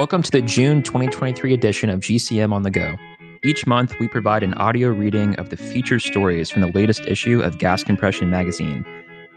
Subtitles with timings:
[0.00, 2.96] Welcome to the June 2023 edition of GCM on the Go.
[3.44, 7.42] Each month, we provide an audio reading of the featured stories from the latest issue
[7.42, 8.86] of Gas Compression Magazine.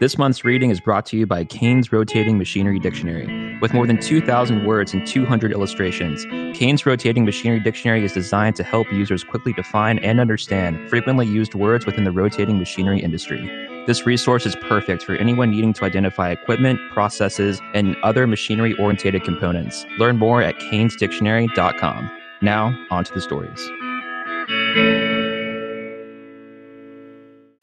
[0.00, 3.56] This month's reading is brought to you by Kane's Rotating Machinery Dictionary.
[3.60, 6.24] With more than 2,000 words and 200 illustrations,
[6.58, 11.54] Kane's Rotating Machinery Dictionary is designed to help users quickly define and understand frequently used
[11.54, 13.48] words within the rotating machinery industry.
[13.86, 19.22] This resource is perfect for anyone needing to identify equipment, processes, and other machinery oriented
[19.22, 19.86] components.
[20.00, 22.10] Learn more at canesdictionary.com.
[22.42, 23.70] Now, on to the stories.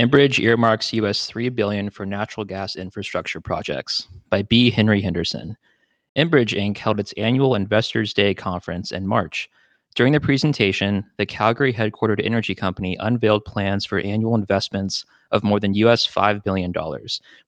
[0.01, 4.71] Enbridge earmarks US 3 billion for natural gas infrastructure projects by B.
[4.71, 5.55] Henry Henderson.
[6.17, 6.75] Enbridge Inc.
[6.75, 9.47] held its annual Investors Day conference in March.
[9.93, 15.59] During the presentation, the Calgary headquartered energy company unveiled plans for annual investments of more
[15.59, 16.73] than US $5 billion,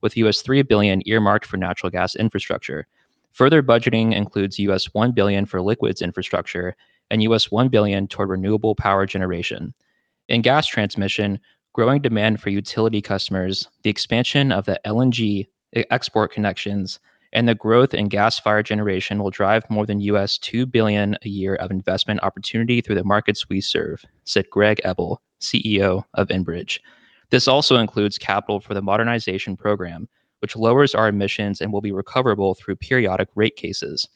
[0.01, 2.85] with US 3 billion earmarked for natural gas infrastructure.
[3.31, 6.76] Further budgeting includes US 1 billion for liquids infrastructure
[7.10, 9.73] and US 1 billion toward renewable power generation.
[10.29, 11.40] In gas transmission,
[11.74, 16.99] growing demand for utility customers, the expansion of the LNG uh, export connections,
[17.34, 21.55] and the growth in gas-fired generation will drive more than US 2 billion a year
[21.55, 26.79] of investment opportunity through the markets we serve, said Greg Ebel, CEO of Enbridge.
[27.32, 30.07] This also includes capital for the modernization program,
[30.40, 34.07] which lowers our emissions and will be recoverable through periodic rate cases.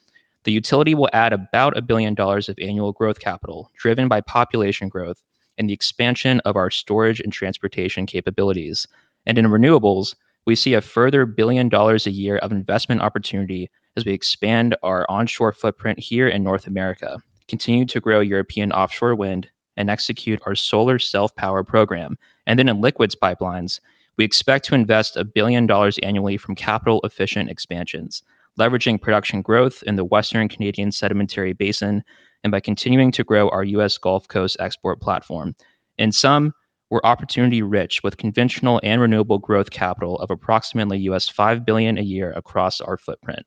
[0.44, 4.90] The utility will add about a billion dollars of annual growth capital, driven by population
[4.90, 5.22] growth
[5.58, 8.88] and the expansion of our storage and transportation capabilities.
[9.26, 14.06] And in renewables, we see a further billion dollars a year of investment opportunity as
[14.06, 19.50] we expand our onshore footprint here in North America, continue to grow European offshore wind,
[19.76, 22.18] and execute our solar self power program.
[22.46, 23.80] And then in liquids pipelines,
[24.18, 28.24] we expect to invest a billion dollars annually from capital efficient expansions,
[28.60, 32.04] leveraging production growth in the Western Canadian Sedimentary Basin,
[32.48, 33.98] and by continuing to grow our U.S.
[33.98, 35.54] Gulf Coast export platform.
[35.98, 36.54] In sum,
[36.90, 42.02] we're opportunity rich with conventional and renewable growth capital of approximately US 5 billion a
[42.04, 43.46] year across our footprint.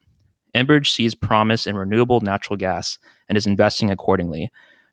[0.54, 4.50] Enbridge sees promise in renewable natural gas and is investing accordingly,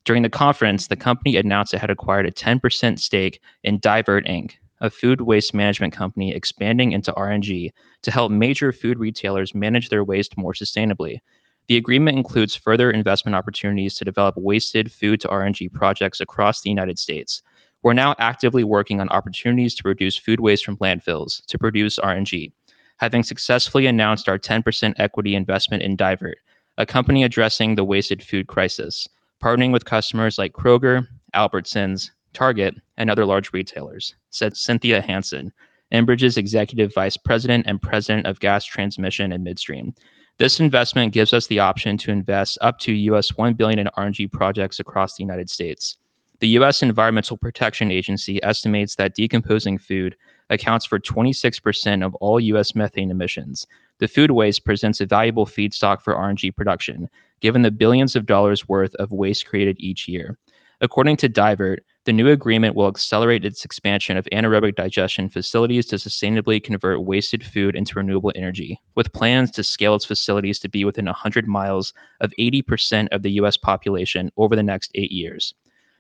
[0.08, 4.54] during the conference, the company announced it had acquired a 10% stake in Divert Inc.,
[4.80, 7.72] a food waste management company expanding into RNG
[8.04, 11.20] to help major food retailers manage their waste more sustainably.
[11.68, 16.70] The agreement includes further investment opportunities to develop wasted food to RNG projects across the
[16.70, 17.42] United States.
[17.84, 22.54] We're now actively working on opportunities to reduce food waste from landfills to produce RNG.
[22.98, 26.38] Having successfully announced our 10% equity investment in Divert,
[26.78, 29.08] a company addressing the wasted food crisis
[29.44, 31.06] partnering with customers like Kroger,
[31.36, 35.52] Albertsons, Target, and other large retailers, said Cynthia Hanson,
[35.94, 39.94] Enbridge's executive vice president and president of gas transmission and midstream.
[40.40, 44.32] This investment gives us the option to invest up to US 1 billion in RNG
[44.32, 45.98] projects across the United States.
[46.42, 50.16] The US Environmental Protection Agency estimates that decomposing food
[50.52, 53.66] accounts for 26% of all US methane emissions.
[53.98, 57.10] The food waste presents a valuable feedstock for RNG production,
[57.42, 60.38] given the billions of dollars worth of waste created each year.
[60.82, 65.98] According to Divert, the new agreement will accelerate its expansion of anaerobic digestion facilities to
[65.98, 70.86] sustainably convert wasted food into renewable energy, with plans to scale its facilities to be
[70.86, 75.54] within 100 miles of 80% of the US population over the next eight years.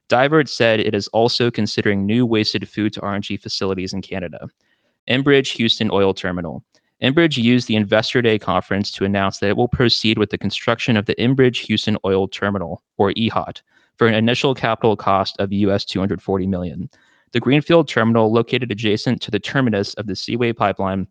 [0.08, 4.48] Divert said it is also considering new wasted food to RNG facilities in Canada.
[5.10, 6.64] Enbridge Houston Oil Terminal.
[7.04, 10.96] Enbridge used the Investor Day conference to announce that it will proceed with the construction
[10.96, 13.62] of the Enbridge Houston Oil Terminal, or EHOT,
[13.98, 16.90] for an initial capital cost of US 240 million.
[17.34, 21.08] The Greenfield terminal, located adjacent to the terminus of the Seaway pipeline,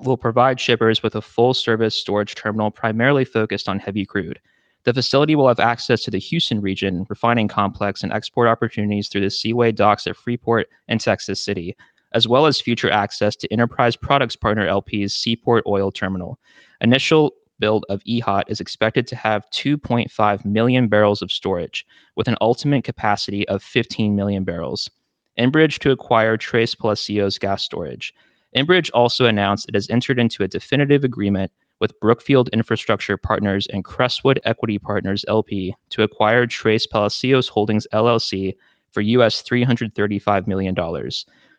[0.00, 4.40] will provide shippers with a full service storage terminal primarily focused on heavy crude.
[4.84, 9.22] The facility will have access to the Houston region refining complex and export opportunities through
[9.22, 11.74] the Seaway docks at Freeport and Texas City,
[12.12, 16.38] as well as future access to Enterprise Products Partner LP's Seaport Oil Terminal.
[16.82, 17.32] Initial
[17.64, 22.84] build of EHOT is expected to have 2.5 million barrels of storage, with an ultimate
[22.84, 24.90] capacity of 15 million barrels.
[25.38, 28.12] Enbridge to acquire Tres Palacios gas storage.
[28.54, 31.50] Enbridge also announced it has entered into a definitive agreement
[31.80, 38.56] with Brookfield Infrastructure Partners and Crestwood Equity Partners LP to acquire Tres Palacios Holdings LLC
[38.92, 40.74] for US $335 million.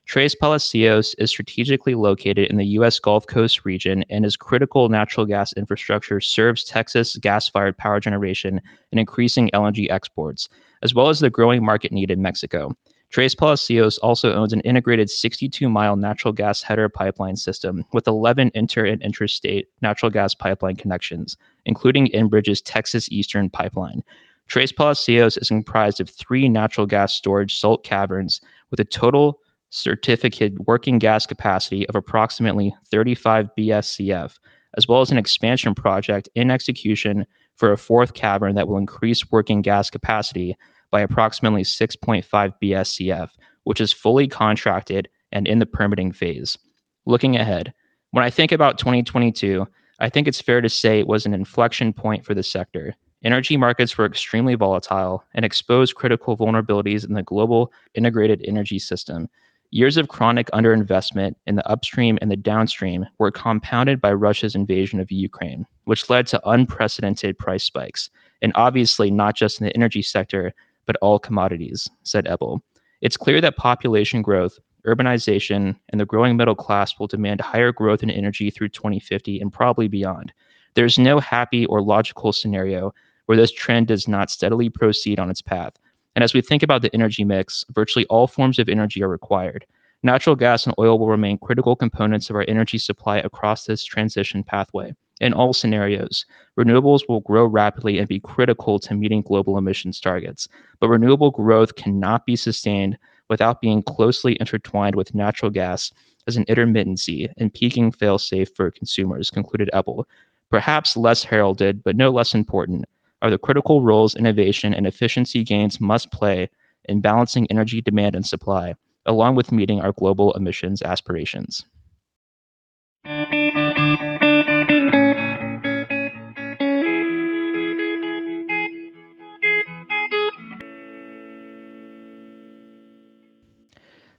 [0.06, 3.00] Tres Palacios is strategically located in the U.S.
[3.00, 8.62] Gulf Coast region and its critical natural gas infrastructure serves Texas gas fired power generation
[8.92, 10.48] and increasing LNG exports,
[10.84, 12.72] as well as the growing market need in Mexico.
[13.10, 18.52] Tres Palacios also owns an integrated 62 mile natural gas header pipeline system with 11
[18.54, 21.36] inter and interstate natural gas pipeline connections,
[21.66, 24.04] including Enbridge's Texas Eastern Pipeline.
[24.48, 30.54] Tres Palacios is comprised of three natural gas storage salt caverns with a total certificate
[30.68, 34.38] working gas capacity of approximately 35 BSCF,
[34.78, 37.26] as well as an expansion project in execution
[37.56, 40.56] for a fourth cavern that will increase working gas capacity
[40.92, 42.26] by approximately 6.5
[42.62, 43.30] BSCF,
[43.64, 46.58] which is fully contracted and in the permitting phase.
[47.06, 47.74] Looking ahead,
[48.12, 49.68] when I think about 2022,
[50.00, 52.96] I think it's fair to say it was an inflection point for the sector.
[53.24, 59.28] Energy markets were extremely volatile and exposed critical vulnerabilities in the global integrated energy system.
[59.76, 65.02] Years of chronic underinvestment in the upstream and the downstream were compounded by Russia's invasion
[65.02, 68.10] of Ukraine, which led to unprecedented price spikes,
[68.42, 70.54] and obviously not just in the energy sector,
[70.86, 72.64] but all commodities, said Ebel.
[73.02, 74.58] It's clear that population growth,
[74.88, 79.52] urbanization, and the growing middle class will demand higher growth in energy through 2050 and
[79.52, 80.32] probably beyond.
[80.76, 82.94] There's no happy or logical scenario
[83.26, 85.74] where this trend does not steadily proceed on its path.
[86.16, 89.66] And as we think about the energy mix, virtually all forms of energy are required.
[90.04, 94.44] Natural gas and oil will remain critical components of our energy supply across this transition
[94.44, 94.94] pathway.
[95.22, 96.26] In all scenarios,
[96.60, 100.48] renewables will grow rapidly and be critical to meeting global emissions targets.
[100.80, 102.98] But renewable growth cannot be sustained
[103.30, 105.92] without being closely intertwined with natural gas
[106.28, 110.08] as an intermittency and peaking fail-safe for consumers, concluded Ebel.
[110.52, 112.86] Perhaps less heralded, but no less important,
[113.26, 116.48] are the critical roles innovation and efficiency gains must play
[116.88, 118.76] in balancing energy demand and supply,
[119.08, 121.66] along with meeting our global emissions aspirations.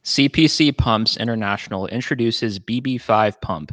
[0.03, 3.73] CPC Pumps International introduces BB5 pump.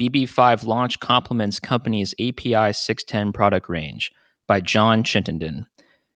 [0.00, 4.10] BB5 launch complements company's API 610 product range
[4.46, 5.66] by John Chittenden.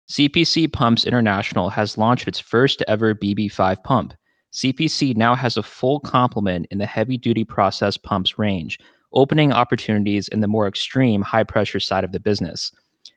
[0.09, 4.15] CPC Pumps International has launched its first ever BB5 pump.
[4.53, 8.79] CPC now has a full complement in the heavy duty process pumps range,
[9.13, 12.73] opening opportunities in the more extreme high pressure side of the business.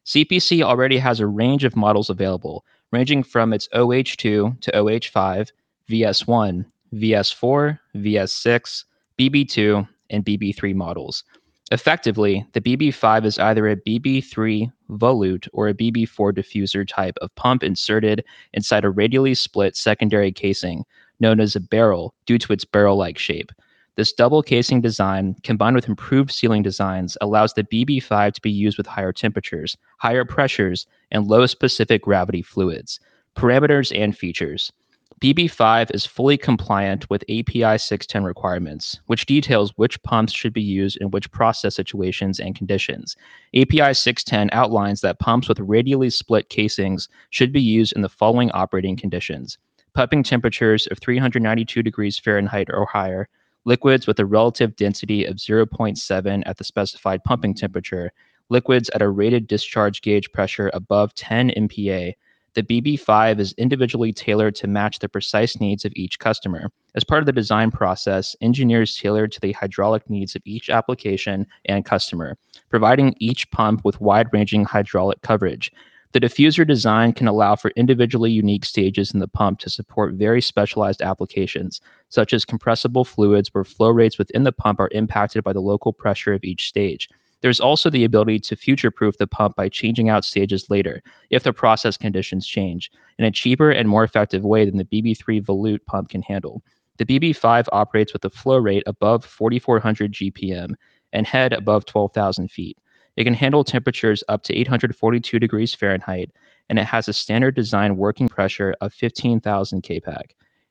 [0.06, 5.52] CPC already has a range of models available, ranging from its OH2 to OH5,
[5.90, 8.84] VS1, VS4, VS6,
[9.20, 11.24] BB2, and BB3 models.
[11.72, 17.64] Effectively, the BB5 is either a BB3 volute or a BB4 diffuser type of pump
[17.64, 20.84] inserted inside a radially split secondary casing
[21.20, 23.52] known as a barrel due to its barrel like shape.
[23.98, 28.78] This double casing design, combined with improved sealing designs, allows the BB5 to be used
[28.78, 33.00] with higher temperatures, higher pressures, and low specific gravity fluids.
[33.36, 34.72] Parameters and features.
[35.22, 40.96] BB5 is fully compliant with API 610 requirements, which details which pumps should be used
[40.98, 43.18] in which process situations and conditions.
[43.54, 48.50] API 610 outlines that pumps with radially split casings should be used in the following
[48.52, 49.58] operating conditions
[49.94, 53.28] pumping temperatures of 392 degrees Fahrenheit or higher,
[53.66, 58.12] liquids with a relative density of 0.7 at the specified pumping temperature,
[58.50, 62.14] liquids at a rated discharge gauge pressure above 10 MPa,
[62.54, 66.72] the BB5 is individually tailored to match the precise needs of each customer.
[66.96, 71.46] As part of the design process, engineers tailored to the hydraulic needs of each application
[71.66, 72.38] and customer,
[72.70, 75.72] providing each pump with wide ranging hydraulic coverage.
[76.12, 80.42] The diffuser design can allow for individually unique stages in the pump to support very
[80.42, 85.54] specialized applications, such as compressible fluids where flow rates within the pump are impacted by
[85.54, 87.10] the local pressure of each stage.
[87.42, 91.44] There's also the ability to future proof the pump by changing out stages later if
[91.44, 95.86] the process conditions change in a cheaper and more effective way than the BB3 volute
[95.86, 96.62] pump can handle.
[96.98, 100.74] The BB5 operates with a flow rate above 4,400 GPM
[101.14, 102.78] and head above 12,000 feet.
[103.16, 106.32] It can handle temperatures up to 842 degrees Fahrenheit,
[106.70, 110.24] and it has a standard design working pressure of 15,000 kPa.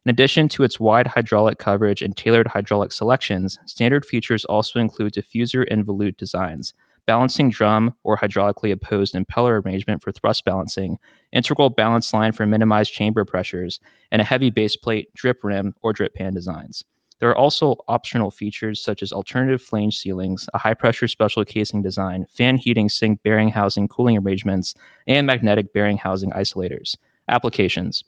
[0.08, 5.12] In addition to its wide hydraulic coverage and tailored hydraulic selections, standard features also include
[5.12, 6.72] diffuser and volute designs,
[7.04, 10.96] balancing drum or hydraulically opposed impeller arrangement for thrust balancing,
[11.32, 15.92] integral balance line for minimized chamber pressures, and a heavy base plate, drip rim, or
[15.92, 16.82] drip pan designs.
[17.20, 21.82] There are also optional features such as alternative flange sealings, a high pressure special casing
[21.82, 24.74] design, fan heating sink bearing housing cooling arrangements,
[25.06, 26.96] and magnetic bearing housing isolators.
[27.28, 28.04] Applications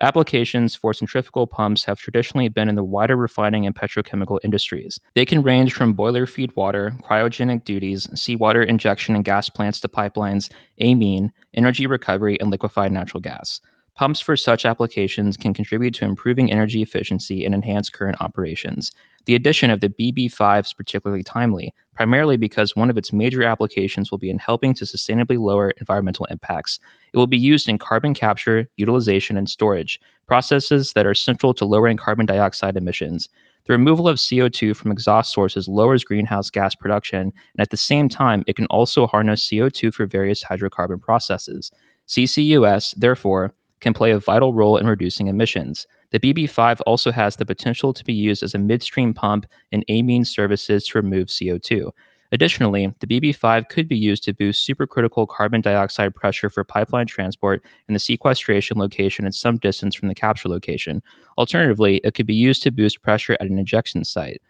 [0.00, 4.98] Applications for centrifugal pumps have traditionally been in the wider refining and petrochemical industries.
[5.14, 9.88] They can range from boiler feed water, cryogenic duties, seawater injection and gas plants to
[9.88, 13.60] pipelines, amine, energy recovery, and liquefied natural gas.
[13.96, 18.90] Pumps for such applications can contribute to improving energy efficiency and enhance current operations.
[19.26, 24.10] The addition of the BB5 is particularly timely, primarily because one of its major applications
[24.10, 26.80] will be in helping to sustainably lower environmental impacts.
[27.12, 31.64] It will be used in carbon capture, utilization, and storage, processes that are central to
[31.64, 33.28] lowering carbon dioxide emissions.
[33.66, 38.08] The removal of CO2 from exhaust sources lowers greenhouse gas production, and at the same
[38.08, 41.70] time, it can also harness CO2 for various hydrocarbon processes.
[42.08, 45.86] CCUS, therefore, can play a vital role in reducing emissions.
[46.10, 50.24] The BB5 also has the potential to be used as a midstream pump in amine
[50.24, 51.90] services to remove CO2.
[52.32, 57.62] Additionally, the BB5 could be used to boost supercritical carbon dioxide pressure for pipeline transport
[57.86, 61.02] and the sequestration location at some distance from the capture location.
[61.36, 64.40] Alternatively, it could be used to boost pressure at an injection site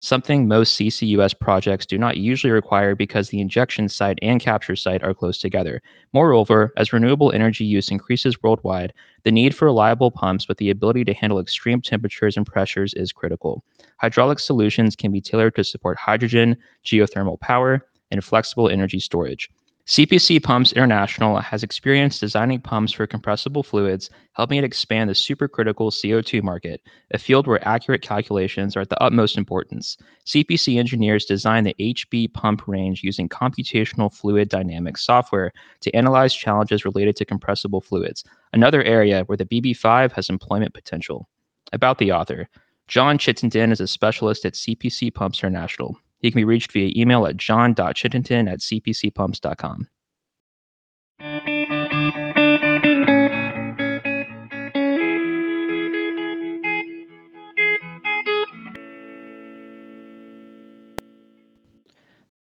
[0.00, 5.02] something most CCUS projects do not usually require because the injection site and capture site
[5.02, 5.82] are close together.
[6.12, 8.92] Moreover, as renewable energy use increases worldwide,
[9.24, 13.12] the need for reliable pumps with the ability to handle extreme temperatures and pressures is
[13.12, 13.62] critical.
[13.98, 19.50] Hydraulic solutions can be tailored to support hydrogen, geothermal power, and flexible energy storage.
[19.86, 25.90] CPC Pumps International has experience designing pumps for compressible fluids, helping it expand the supercritical
[25.90, 26.80] CO2 market,
[27.12, 29.96] a field where accurate calculations are at the utmost importance.
[30.26, 36.84] CPC engineers design the HB pump range using computational fluid dynamics software to analyze challenges
[36.84, 38.22] related to compressible fluids,
[38.52, 41.28] another area where the BB5 has employment potential.
[41.72, 42.48] About the author
[42.86, 45.96] John Chittenden is a specialist at CPC Pumps International.
[46.20, 49.88] He can be reached via email at john.chittenden at cpcpumps.com.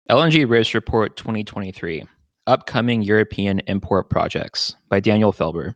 [0.09, 2.05] LNG Race Report 2023
[2.47, 5.75] Upcoming European Import Projects by Daniel Felber.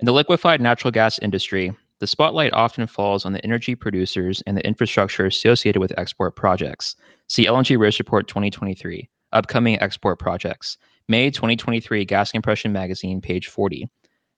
[0.00, 1.72] In the liquefied natural gas industry,
[2.04, 6.96] the spotlight often falls on the energy producers and the infrastructure associated with export projects.
[7.28, 10.76] See LNG Race Report 2023, Upcoming Export Projects,
[11.08, 13.88] May 2023 Gas Compression Magazine, page 40.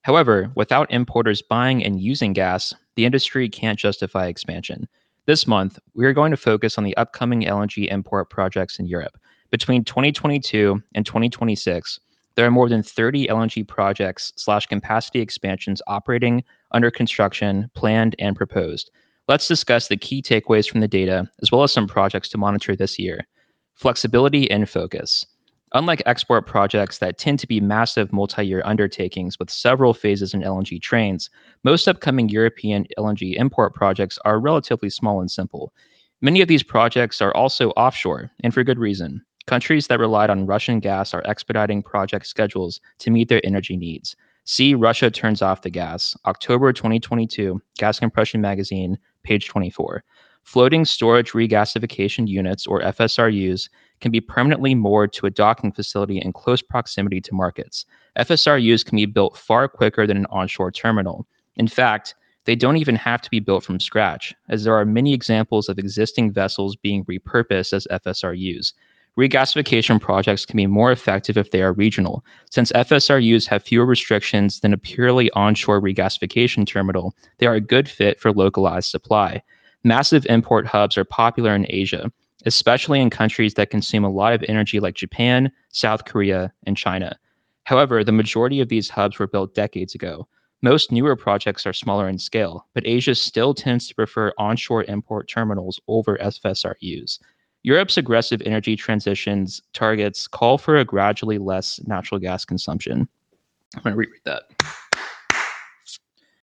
[0.03, 4.87] However, without importers buying and using gas, the industry can't justify expansion.
[5.27, 9.19] This month, we are going to focus on the upcoming LNG import projects in Europe.
[9.51, 11.99] Between 2022 and 2026,
[12.37, 18.37] there are more than 30 LNG projects slash capacity expansions operating, under construction, planned, and
[18.37, 18.91] proposed.
[19.29, 22.77] Let's discuss the key takeaways from the data, as well as some projects to monitor
[22.77, 23.27] this year.
[23.75, 25.27] Flexibility and focus.
[25.73, 30.43] Unlike export projects that tend to be massive multi year undertakings with several phases in
[30.43, 31.29] LNG trains,
[31.65, 35.73] most upcoming European LNG import projects are relatively small and simple.
[36.21, 39.23] Many of these projects are also offshore, and for good reason.
[39.47, 44.17] Countries that relied on Russian gas are expediting project schedules to meet their energy needs.
[44.49, 50.05] See Russia Turns Off the Gas, October 2022, Gas Compression Magazine, page 24.
[50.45, 53.69] Floating storage regasification units, or FSRUs,
[54.01, 57.87] can be permanently moored to a docking facility in close proximity to markets.
[58.17, 61.27] FSRUs can be built far quicker than an onshore terminal.
[61.57, 65.13] In fact, they don't even have to be built from scratch, as there are many
[65.13, 68.75] examples of existing vessels being repurposed as FSRUs.
[69.19, 74.61] Regasification projects can be more effective if they are regional, since FSRUs have fewer restrictions
[74.61, 77.15] than a purely onshore regasification terminal.
[77.39, 79.43] They are a good fit for localized supply.
[79.85, 82.13] Massive import hubs are popular in Asia,
[82.45, 87.19] especially in countries that consume a lot of energy like Japan, South Korea, and China.
[87.65, 90.29] However, the majority of these hubs were built decades ago.
[90.61, 95.27] Most newer projects are smaller in scale, but Asia still tends to prefer onshore import
[95.27, 97.19] terminals over FSRUs.
[97.67, 103.09] Europe's aggressive energy transitions targets call for a gradually less natural gas consumption.
[103.75, 104.45] I'm going to reread that.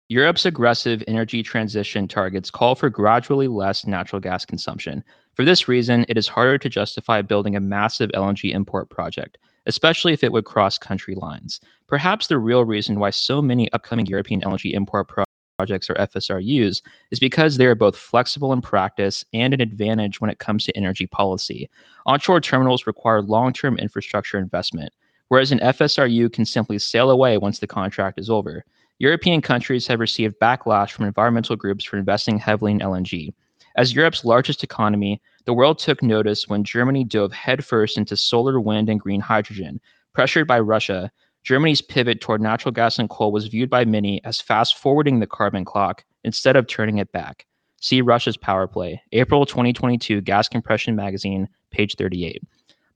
[0.09, 5.03] Europe's aggressive energy transition targets call for gradually less natural gas consumption.
[5.33, 10.13] For this reason, it is harder to justify building a massive LNG import project, especially
[10.13, 11.61] if it would cross country lines.
[11.87, 15.26] Perhaps the real reason why so many upcoming European LNG import projects
[15.57, 20.31] projects or FSRUs is because they are both flexible in practice and an advantage when
[20.31, 21.71] it comes to energy policy.
[22.05, 24.93] Onshore terminals require long term infrastructure investment,
[25.29, 28.65] whereas an FSRU can simply sail away once the contract is over.
[28.99, 33.33] European countries have received backlash from environmental groups for investing heavily in LNG.
[33.77, 38.89] As Europe's largest economy, the world took notice when Germany dove headfirst into solar, wind,
[38.89, 39.81] and green hydrogen.
[40.15, 41.11] Pressured by Russia,
[41.47, 45.29] Germany's pivot toward natural gas and coal was viewed by many as fast forwarding the
[45.29, 47.47] carbon clock instead of turning it back.
[47.81, 52.43] See Russia's power play, April 2022 Gas Compression Magazine, page 38.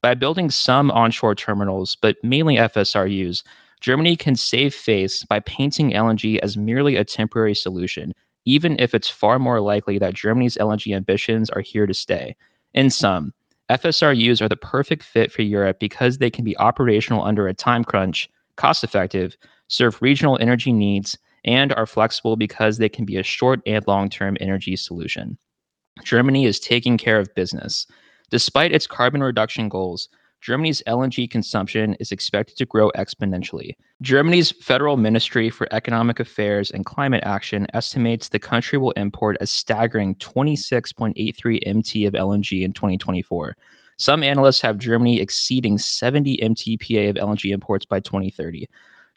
[0.03, 3.45] By building some onshore terminals, but mainly FSRUs,
[3.81, 8.13] Germany can save face by painting LNG as merely a temporary solution,
[8.47, 12.35] even if it's far more likely that Germany's LNG ambitions are here to stay.
[12.75, 13.33] In sum,
[13.71, 17.85] FSRUs are the perfect fit for Europe because they can be operational under a time
[17.85, 18.29] crunch,
[18.61, 19.39] cost effective,
[19.69, 24.11] serve regional energy needs, and are flexible because they can be a short and long
[24.11, 25.39] term energy solution.
[26.05, 27.87] Germany is taking care of business.
[28.31, 30.11] Despite its carbon reduction goals,
[30.43, 33.73] Germany's LNG consumption is expected to grow exponentially.
[34.03, 39.47] Germany's Federal Ministry for Economic Affairs and Climate Action estimates the country will import a
[39.47, 43.57] staggering 26.83 MT of LNG in 2024.
[44.01, 48.67] Some analysts have Germany exceeding 70 MTPA of LNG imports by 2030.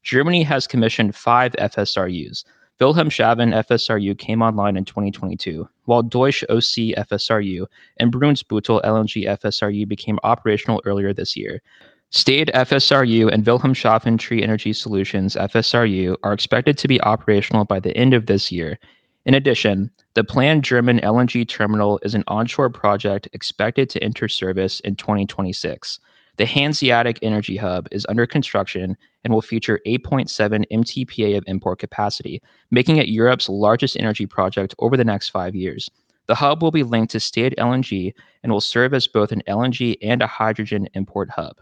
[0.03, 2.43] Germany has commissioned five FSRUs.
[2.81, 10.19] Wilhelmshaven FSRU came online in 2022, while Deutsche Ostsee FSRU and Brunsbüttel LNG FSRU became
[10.23, 11.61] operational earlier this year.
[12.09, 17.95] Stade FSRU and Wilhelmshaven Tree Energy Solutions FSRU are expected to be operational by the
[17.95, 18.77] end of this year.
[19.25, 24.81] In addition, the planned German LNG terminal is an onshore project expected to enter service
[24.81, 25.99] in 2026.
[26.35, 32.41] The Hanseatic Energy Hub is under construction and will feature 8.7 MTPA of import capacity,
[32.69, 35.89] making it Europe's largest energy project over the next five years.
[36.27, 39.97] The hub will be linked to Stade LNG and will serve as both an LNG
[40.01, 41.57] and a hydrogen import hub,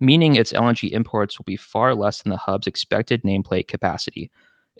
[0.00, 4.30] meaning its LNG imports will be far less than the hub's expected nameplate capacity.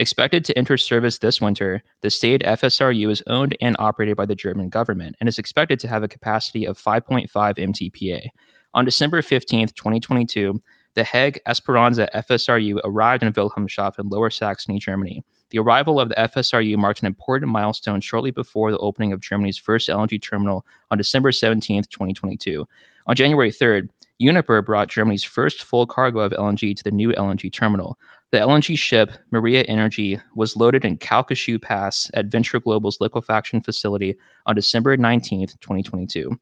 [0.00, 4.34] Expected to enter service this winter, the Stade FSRU is owned and operated by the
[4.34, 8.28] German government and is expected to have a capacity of 5.5 MTPA.
[8.72, 10.62] On December 15, 2022,
[10.94, 15.22] the Höegh Esperanza FSRU arrived in Wilhelmshaven, Lower Saxony, Germany.
[15.50, 19.58] The arrival of the FSRU marked an important milestone shortly before the opening of Germany's
[19.58, 22.66] first LNG terminal on December 17, 2022.
[23.06, 27.52] On January 3rd, Uniper brought Germany's first full cargo of LNG to the new LNG
[27.52, 27.98] terminal.
[28.32, 34.16] The LNG ship, Maria Energy, was loaded in Calcasieu Pass at Venture Global's liquefaction facility
[34.46, 36.38] on December 19, 2022.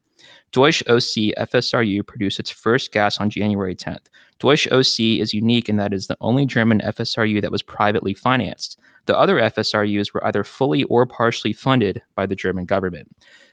[0.51, 4.05] Deutsche Ostsee FSRU produced its first gas on January 10th.
[4.37, 8.13] Deutsche Ostsee is unique in that it is the only German FSRU that was privately
[8.13, 8.79] financed.
[9.07, 13.09] The other FSRUs were either fully or partially funded by the German government.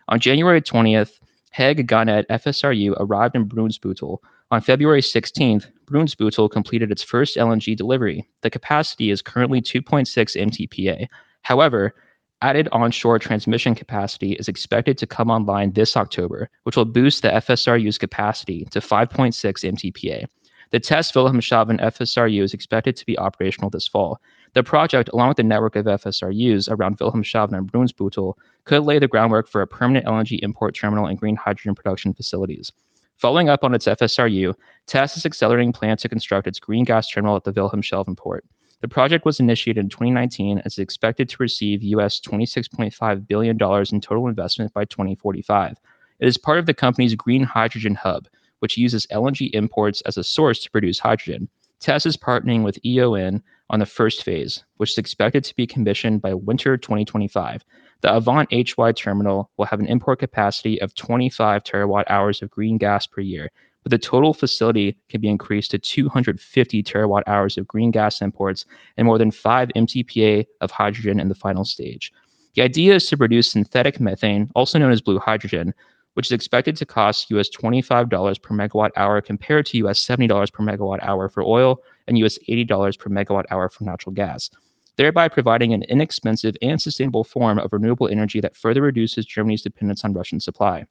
[0.09, 1.21] On January 20th,
[1.57, 4.19] Höegh Garnet FSRU arrived in Brunsbüttel.
[4.51, 8.27] On February 16th, Brunsbüttel completed its first LNG delivery.
[8.43, 11.07] The capacity is currently 2.6 MTPA.
[11.43, 11.95] However,
[12.43, 17.29] Added onshore transmission capacity is expected to come online this October, which will boost the
[17.29, 20.27] FSRU's capacity to 5.6 MTPA.
[20.71, 24.21] The test Wilhelmshaven FSRU is expected to be operational this fall.
[24.53, 29.09] The project, along with the network of FSRUs around Wilhelmshaven and Brunsbüttel, could lay the
[29.09, 32.71] groundwork for a permanent LNG import terminal and green hydrogen production facilities.
[33.17, 34.55] Following up on its FSRU,
[34.87, 38.45] TES is accelerating plans to construct its green gas terminal at the Wilhelmshaven port.
[38.83, 44.01] The project was initiated in 2019 and is expected to receive US $26.5 billion in
[44.03, 45.79] total investment by 2045.
[46.21, 50.25] It is part of the company's Green Hydrogen Hub, which uses LNG imports as a
[50.25, 51.49] source to produce hydrogen.
[51.81, 56.23] TES is partnering with E.ON on the first phase, which is expected to be commissioned
[56.23, 57.65] by winter 2025.
[58.03, 62.79] The Avant HY terminal will have an import capacity of 25 terawatt hours of green
[62.79, 63.51] gas per year
[63.87, 68.65] but the total facility can be increased to 250 terawatt hours of green gas imports
[68.97, 72.13] and more than 5 MTPA of hydrogen in the final stage.
[72.57, 75.73] The idea is to produce synthetic methane, also known as blue hydrogen,
[76.17, 80.65] which is expected to cost US $25 per megawatt hour compared to US $70 per
[80.65, 84.49] megawatt hour for oil and US $80 per megawatt hour for natural gas,
[84.97, 90.07] thereby providing an inexpensive and sustainable form of renewable energy that further reduces Germany's dependence
[90.07, 90.87] on Russian supply.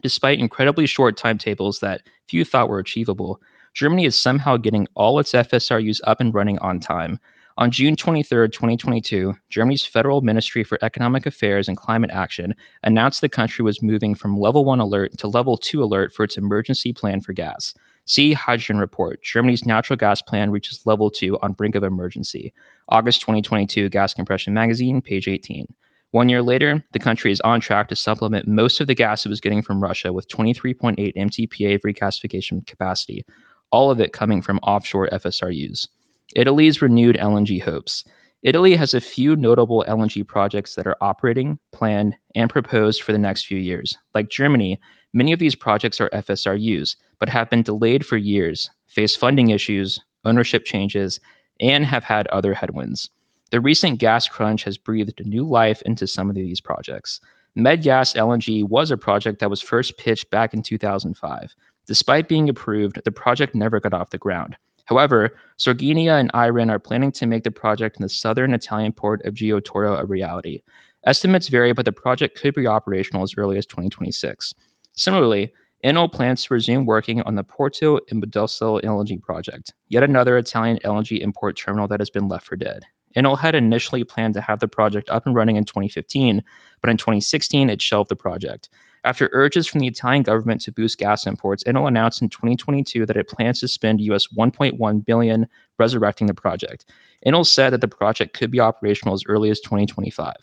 [0.00, 3.42] Despite incredibly short timetables that few thought were achievable,
[3.74, 7.18] Germany is somehow getting all its FSRUs up and running on time.
[7.58, 13.28] On June 23, 2022, Germany's Federal Ministry for Economic Affairs and Climate Action announced the
[13.28, 17.20] country was moving from level 1 alert to level 2 alert for its emergency plan
[17.20, 17.74] for gas.
[18.06, 19.22] See Hydrogen Report.
[19.22, 22.54] Germany's natural gas plan reaches level 2 on brink of emergency.
[22.88, 25.66] August 2022 Gas Compression Magazine, page 18.
[26.12, 29.28] One year later, the country is on track to supplement most of the gas it
[29.28, 33.26] was getting from Russia with 23.8 MTPA of regasification capacity,
[33.70, 35.86] all of it coming from offshore FSRUs.
[36.34, 38.04] Italy's renewed LNG hopes.
[38.42, 43.18] Italy has a few notable LNG projects that are operating, planned, and proposed for the
[43.18, 43.96] next few years.
[44.14, 44.80] Like Germany,
[45.12, 50.00] many of these projects are FSRUs, but have been delayed for years, face funding issues,
[50.24, 51.20] ownership changes,
[51.60, 53.10] and have had other headwinds.
[53.50, 57.20] The recent gas crunch has breathed new life into some of these projects.
[57.56, 61.54] MedGas LNG was a project that was first pitched back in 2005.
[61.86, 64.56] Despite being approved, the project never got off the ground.
[64.84, 69.24] However, Sorgenia and IREN are planning to make the project in the southern Italian port
[69.24, 70.62] of Toro a reality.
[71.04, 74.54] Estimates vary, but the project could be operational as early as 2026.
[74.94, 75.52] Similarly,
[75.84, 81.20] Enel plans to resume working on the Porto Empedocle LNG project, yet another Italian LNG
[81.20, 82.84] import terminal that has been left for dead.
[83.16, 86.42] Enel had initially planned to have the project up and running in 2015,
[86.80, 88.68] but in 2016 it shelved the project.
[89.04, 93.16] After urges from the Italian government to boost gas imports, Enel announced in 2022 that
[93.16, 95.48] it plans to spend US 1.1 billion
[95.78, 96.86] resurrecting the project.
[97.26, 100.34] Enel said that the project could be operational as early as 2025.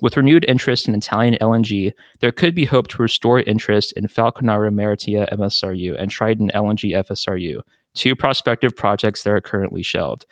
[0.00, 4.70] With renewed interest in Italian LNG, there could be hope to restore interest in Falconara
[4.70, 7.62] Marittima FSRU and Triton LNG FSRU,
[7.94, 10.26] two prospective projects that are currently shelved.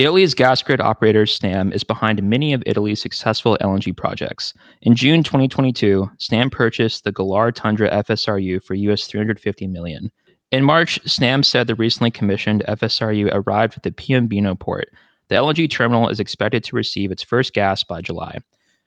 [0.00, 4.54] Italy's gas grid operator Snam is behind many of Italy's successful LNG projects.
[4.80, 10.10] In June 2022, Snam purchased the Golar Tundra FSRU for US 350 million.
[10.52, 14.88] In March, Snam said the recently commissioned FSRU arrived at the Piombino port.
[15.28, 18.38] The LNG terminal is expected to receive its first gas by July.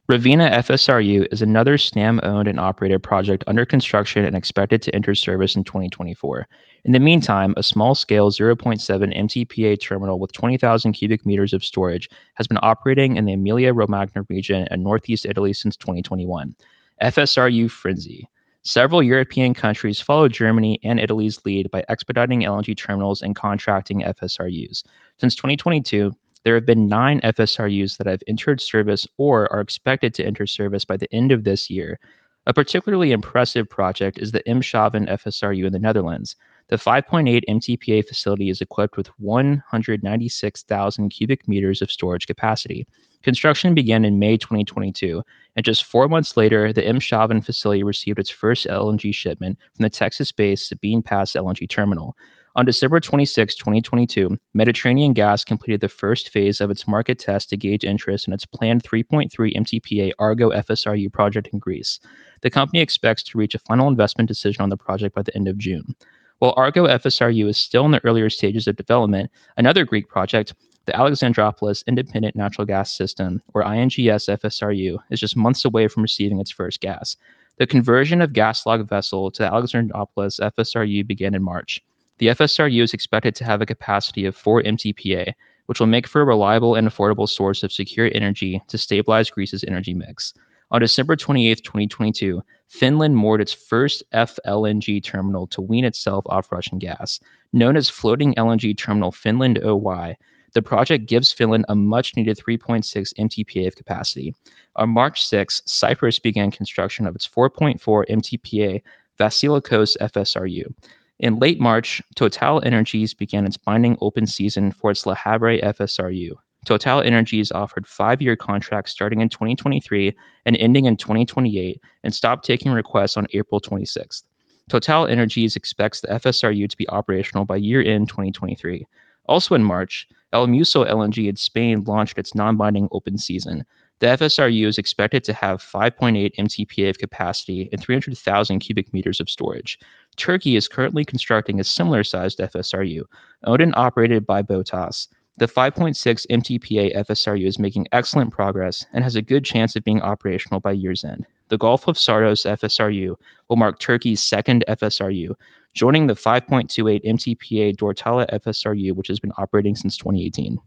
[0.09, 5.13] Ravenna FSRU is another SNAM owned and operated project under construction and expected to enter
[5.13, 6.47] service in 2024.
[6.85, 8.77] In the meantime, a small scale 0.7
[9.17, 14.23] MTPA terminal with 20,000 cubic meters of storage has been operating in the Emilia Romagna
[14.27, 16.53] region in northeast Italy since 2021.
[17.01, 18.27] FSRU Frenzy.
[18.63, 24.83] Several European countries followed Germany and Italy's lead by expediting LNG terminals and contracting FSRUs.
[25.19, 26.11] Since 2022,
[26.43, 30.83] there have been nine FSRUs that have entered service or are expected to enter service
[30.83, 31.97] by the end of this year.
[32.45, 36.35] A particularly impressive project is the Eemshaven FSRU in the Netherlands.
[36.69, 42.87] The 5.8 MTPA facility is equipped with 196,000 cubic meters of storage capacity.
[43.21, 45.21] Construction began in May 2022,
[45.55, 49.89] and just four months later, the Eemshaven facility received its first LNG shipment from the
[49.89, 52.15] Texas based Sabine Pass LNG terminal.
[52.55, 57.57] On December 26, 2022, Mediterranean Gas completed the first phase of its market test to
[57.57, 61.99] gauge interest in its planned 3.3 MTPA Argo FSRU project in Greece.
[62.41, 65.47] The company expects to reach a final investment decision on the project by the end
[65.47, 65.95] of June.
[66.39, 70.53] While Argo FSRU is still in the earlier stages of development, another Greek project,
[70.85, 76.39] the Alexandroupolis Independent Natural Gas System, or INGS FSRU, is just months away from receiving
[76.39, 77.15] its first gas.
[77.57, 81.81] The conversion of GasLog vessel to the Alexandroupolis FSRU began in March.
[82.17, 85.33] The FSRU is expected to have a capacity of 4 MTPA,
[85.67, 89.63] which will make for a reliable and affordable source of secure energy to stabilize Greece's
[89.63, 90.33] energy mix.
[90.71, 96.79] On December 28, 2022, Finland moored its first FLNG terminal to wean itself off Russian
[96.79, 97.19] gas.
[97.51, 100.15] Known as Floating LNG Terminal Finland OY,
[100.53, 104.35] the project gives Finland a much needed 3.6 MTPA of capacity.
[104.75, 108.81] On March 6, Cyprus began construction of its 4.4 MTPA
[109.19, 110.73] Vasilikos FSRU.
[111.19, 116.33] In late March, Total Energies began its binding open season for its Le Havre FSRU.
[116.65, 122.45] Total Energies offered five year contracts starting in 2023 and ending in 2028 and stopped
[122.45, 124.23] taking requests on April 26th.
[124.69, 128.87] Total Energies expects the FSRU to be operational by year end 2023.
[129.25, 133.65] Also in March, El Musel LNG in Spain launched its non binding open season.
[133.99, 139.29] The FSRU is expected to have 5.8 MTPA of capacity and 300,000 cubic meters of
[139.29, 139.79] storage.
[140.17, 143.03] Turkey is currently constructing a similar sized FSRU,
[143.45, 145.07] owned and operated by Botas.
[145.37, 149.99] The 5.6 MTPA FSRU is making excellent progress and has a good chance of being
[149.99, 151.25] operational by year's end.
[151.47, 153.15] The Gulf of Saros FSRU
[153.49, 155.33] will mark Turkey's second FSRU,
[155.73, 160.59] joining the 5.28 MTPA Dörtyol FSRU, which has been operating since 2018.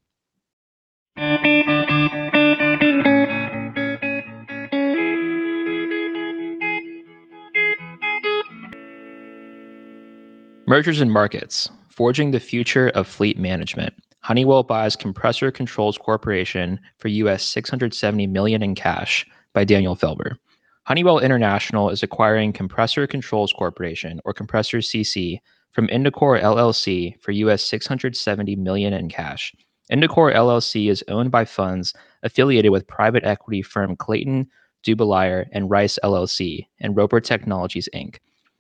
[10.67, 13.95] Mergers and markets, forging the future of fleet management.
[14.27, 20.37] Honeywell buys Compressor Controls Corporation for US 670 million in cash by Daniel Felber.
[20.83, 25.39] Honeywell International is acquiring Compressor Controls Corporation or Compressor CC
[25.71, 29.55] from Indicor LLC for US 670 million in cash.
[29.93, 34.49] Indicor LLC is owned by funds affiliated with private equity firm Clayton,
[34.85, 38.17] Dubilier, and Rice LLC and Roper Technologies Inc.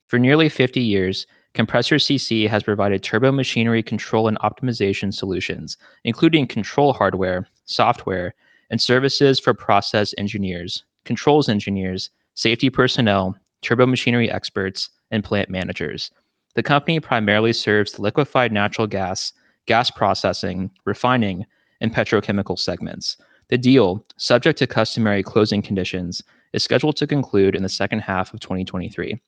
[0.06, 1.26] For nearly 50 years,
[1.56, 8.34] Compressor CC has provided turbo machinery control and optimization solutions, including control hardware, software,
[8.68, 16.10] and services for process engineers, controls engineers, safety personnel, turbo machinery experts, and plant managers.
[16.56, 19.32] The company primarily serves the liquefied natural gas,
[19.64, 21.46] gas processing, refining,
[21.80, 23.16] and petrochemical segments.
[23.48, 28.34] The deal, subject to customary closing conditions, is scheduled to conclude in the second half
[28.34, 29.18] of 2023.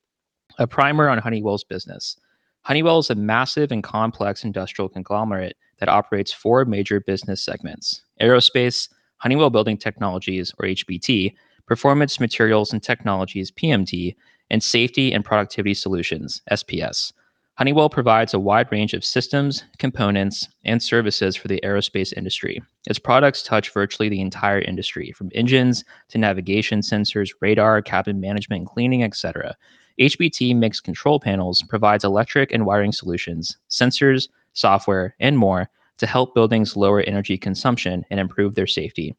[0.61, 2.17] A primer on Honeywell's business.
[2.63, 8.89] Honeywell is a massive and complex industrial conglomerate that operates four major business segments aerospace,
[9.19, 11.33] Honeywell Building Technologies, or HBT,
[11.67, 14.17] Performance Materials and Technologies, PMT,
[14.51, 17.13] and Safety and Productivity Solutions, SPS.
[17.55, 22.61] Honeywell provides a wide range of systems, components, and services for the aerospace industry.
[22.89, 28.67] Its products touch virtually the entire industry, from engines to navigation sensors, radar, cabin management,
[28.67, 29.57] cleaning, etc.
[29.99, 36.35] HBT makes control panels, provides electric and wiring solutions, sensors, software, and more to help
[36.35, 39.17] buildings lower energy consumption and improve their safety.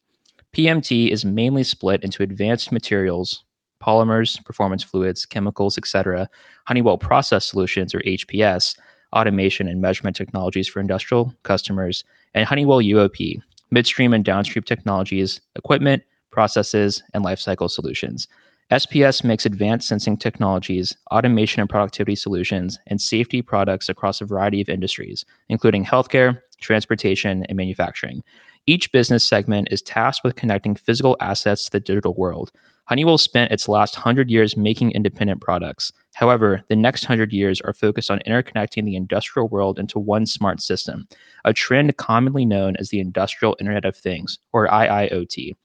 [0.54, 3.44] PMT is mainly split into advanced materials,
[3.82, 6.28] polymers, performance fluids, chemicals, etc.,
[6.66, 8.76] Honeywell Process Solutions or HPS,
[9.12, 13.40] automation and measurement technologies for industrial customers, and Honeywell UOP,
[13.70, 18.28] midstream and downstream technologies, equipment, processes, and lifecycle solutions.
[18.70, 24.60] SPS makes advanced sensing technologies, automation and productivity solutions, and safety products across a variety
[24.60, 28.22] of industries, including healthcare, transportation, and manufacturing.
[28.66, 32.52] Each business segment is tasked with connecting physical assets to the digital world.
[32.84, 35.90] Honeywell spent its last 100 years making independent products.
[36.14, 40.60] However, the next 100 years are focused on interconnecting the industrial world into one smart
[40.60, 41.08] system,
[41.44, 45.56] a trend commonly known as the Industrial Internet of Things, or IIoT.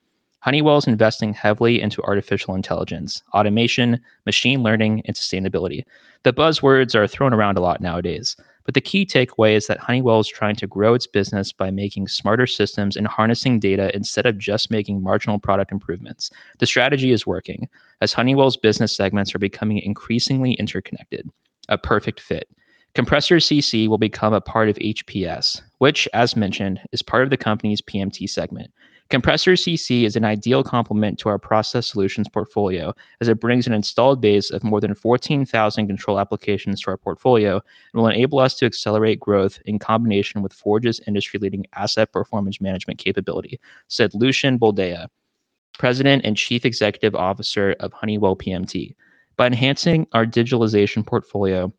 [0.46, 5.84] Honeywell is investing heavily into artificial intelligence, automation, machine learning, and sustainability.
[6.22, 10.20] The buzzwords are thrown around a lot nowadays, but the key takeaway is that Honeywell
[10.20, 14.38] is trying to grow its business by making smarter systems and harnessing data instead of
[14.38, 16.30] just making marginal product improvements.
[16.60, 17.68] The strategy is working,
[18.02, 21.28] as Honeywell's business segments are becoming increasingly interconnected.
[21.70, 22.48] A perfect fit.
[22.94, 27.36] Compressor CC will become a part of HPS, which, as mentioned, is part of the
[27.36, 28.72] company's PMT segment.
[29.10, 32.92] Compressor CC is an ideal complement to our process solutions portfolio
[33.22, 37.62] as it brings an installed base of more than 14,000 control applications to our portfolio
[37.94, 42.60] and will enable us to accelerate growth in combination with Forge's industry leading asset performance
[42.60, 45.08] management capability, said Lucian Boldea,
[45.78, 48.96] President and Chief Executive Officer of Honeywell PMT.
[49.38, 51.72] By enhancing our digitalization portfolio,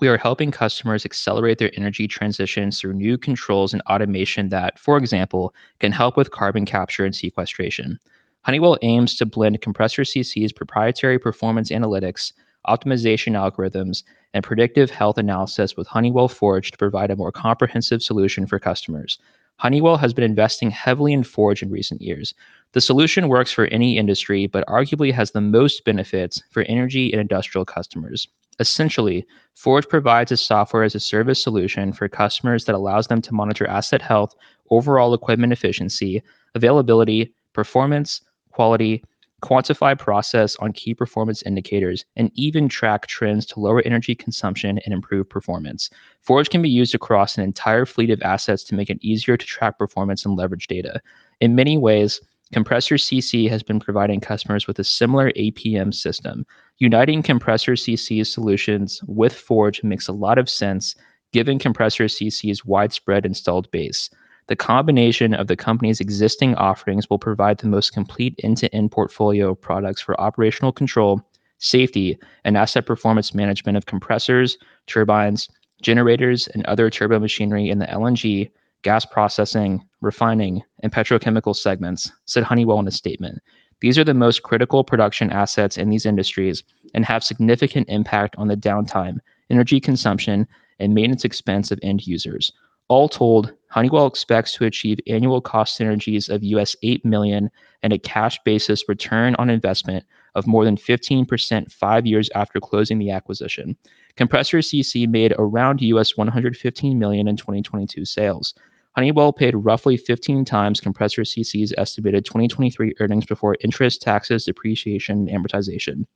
[0.00, 4.96] we are helping customers accelerate their energy transitions through new controls and automation that, for
[4.96, 7.98] example, can help with carbon capture and sequestration.
[8.42, 12.32] Honeywell aims to blend Compressor CC's proprietary performance analytics,
[12.66, 14.02] optimization algorithms,
[14.32, 19.18] and predictive health analysis with Honeywell Forge to provide a more comprehensive solution for customers.
[19.58, 22.34] Honeywell has been investing heavily in Forge in recent years.
[22.72, 27.20] The solution works for any industry, but arguably has the most benefits for energy and
[27.20, 28.26] industrial customers.
[28.60, 33.34] Essentially, Forge provides a software as a service solution for customers that allows them to
[33.34, 34.34] monitor asset health,
[34.70, 36.22] overall equipment efficiency,
[36.54, 38.20] availability, performance,
[38.52, 39.02] quality,
[39.42, 44.94] quantify process on key performance indicators, and even track trends to lower energy consumption and
[44.94, 45.90] improve performance.
[46.22, 49.46] Forge can be used across an entire fleet of assets to make it easier to
[49.46, 50.98] track performance and leverage data.
[51.40, 52.22] In many ways,
[52.54, 56.46] Compressor CC has been providing customers with a similar APM system.
[56.78, 60.94] Uniting Compressor CC's solutions with Forge makes a lot of sense
[61.32, 64.08] given Compressor CC's widespread installed base.
[64.46, 68.92] The combination of the company's existing offerings will provide the most complete end to end
[68.92, 71.20] portfolio of products for operational control,
[71.58, 75.48] safety, and asset performance management of compressors, turbines,
[75.82, 78.48] generators, and other turbo machinery in the LNG,
[78.82, 83.40] gas processing, refining, and petrochemical segments, said Honeywell in a statement.
[83.80, 86.62] These are the most critical production assets in these industries
[86.94, 89.18] and have significant impact on the downtime,
[89.50, 90.46] energy consumption,
[90.78, 92.52] and maintenance expense of end users.
[92.88, 97.50] All told, Honeywell expects to achieve annual cost synergies of US 8 million
[97.82, 102.98] and a cash basis return on investment of more than 15% 5 years after closing
[102.98, 103.76] the acquisition.
[104.16, 108.54] Compressor CC made around US 115 million in 2022 sales.
[108.96, 115.28] Honeywell paid roughly 15 times Compressor CC's estimated 2023 earnings before interest, taxes, depreciation, and
[115.28, 116.06] amortization,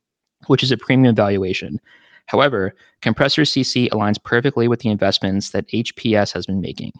[0.47, 1.79] which is a premium valuation.
[2.27, 6.93] However, Compressor CC aligns perfectly with the investments that HPS has been making.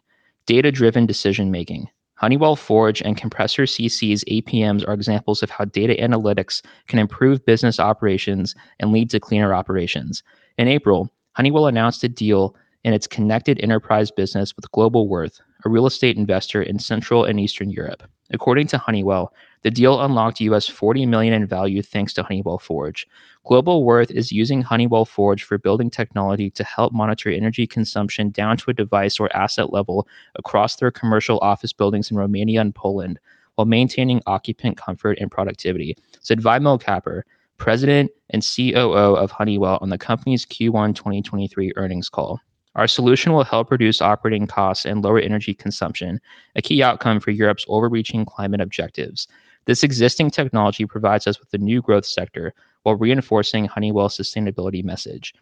[0.46, 1.88] Data driven decision making.
[2.16, 7.80] Honeywell Forge and Compressor CC's APMs are examples of how data analytics can improve business
[7.80, 10.24] operations and lead to cleaner operations.
[10.58, 15.86] In April, Honeywell announced a deal in its connected enterprise business with Globalworth, a real
[15.86, 18.04] estate investor in Central and Eastern Europe.
[18.32, 23.06] According to Honeywell, the deal unlocked US 40 million in value thanks to Honeywell Forge.
[23.46, 28.72] Globalworth is using Honeywell Forge for building technology to help monitor energy consumption down to
[28.72, 33.20] a device or asset level across their commercial office buildings in Romania and Poland
[33.56, 37.24] while maintaining occupant comfort and productivity, said Vimal Kapur,
[37.58, 42.40] President and COO of Honeywell, on the company's Q1 2023 earnings call.
[42.80, 46.22] Our solution will help reduce operating costs and lower energy consumption,
[46.56, 49.28] a key outcome for Europe's overreaching climate objectives.
[49.66, 55.34] This existing technology provides us with a new growth sector while reinforcing Honeywell's sustainability message.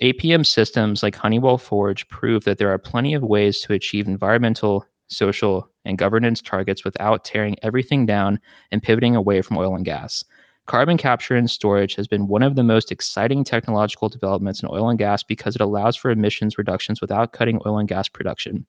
[0.00, 4.86] APM systems like Honeywell Forge prove that there are plenty of ways to achieve environmental,
[5.08, 8.38] social, and governance targets without tearing everything down
[8.70, 10.22] and pivoting away from oil and gas.
[10.66, 14.88] Carbon capture and storage has been one of the most exciting technological developments in oil
[14.88, 18.64] and gas because it allows for emissions reductions without cutting oil and gas production.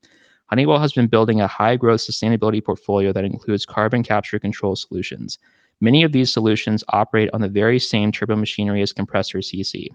[0.48, 5.40] Honeywell has been building a high growth sustainability portfolio that includes carbon capture control solutions.
[5.80, 9.88] Many of these solutions operate on the very same turbo machinery as Compressor CC.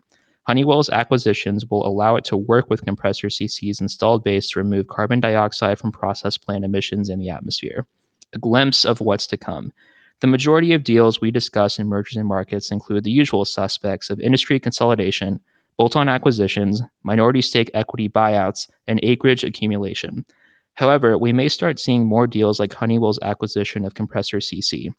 [0.44, 5.20] Honeywell's acquisitions will allow it to work with Compressor CC's installed base to remove carbon
[5.20, 7.86] dioxide from process plant emissions in the atmosphere.
[8.32, 9.70] A glimpse of what's to come.
[10.20, 14.20] The majority of deals we discuss in mergers and markets include the usual suspects of
[14.20, 15.40] industry consolidation,
[15.78, 20.26] bolt on acquisitions, minority stake equity buyouts, and acreage accumulation.
[20.74, 24.92] However, we may start seeing more deals like Honeywell's acquisition of Compressor CC.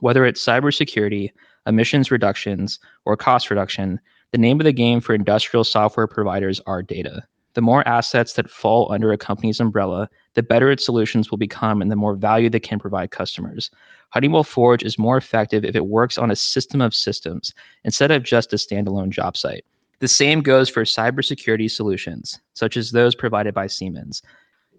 [0.00, 1.30] Whether it's cybersecurity,
[1.66, 4.00] emissions reductions, or cost reduction,
[4.32, 7.22] the name of the game for industrial software providers are data.
[7.54, 10.08] The more assets that fall under a company's umbrella,
[10.38, 13.72] the better its solutions will become and the more value they can provide customers.
[14.10, 18.22] Honeywell Forge is more effective if it works on a system of systems instead of
[18.22, 19.64] just a standalone job site.
[19.98, 24.22] The same goes for cybersecurity solutions, such as those provided by Siemens.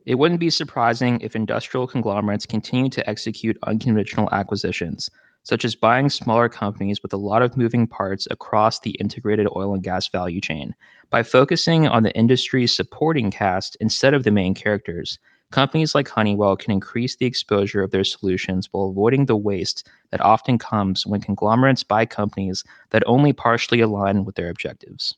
[0.06, 5.10] It wouldn't be surprising if industrial conglomerates continue to execute unconventional acquisitions,
[5.44, 9.74] such as buying smaller companies with a lot of moving parts across the integrated oil
[9.74, 10.74] and gas value chain.
[11.10, 15.20] By focusing on the industry's supporting cast instead of the main characters,
[15.52, 20.22] companies like Honeywell can increase the exposure of their solutions while avoiding the waste that
[20.22, 25.16] often comes when conglomerates buy companies that only partially align with their objectives.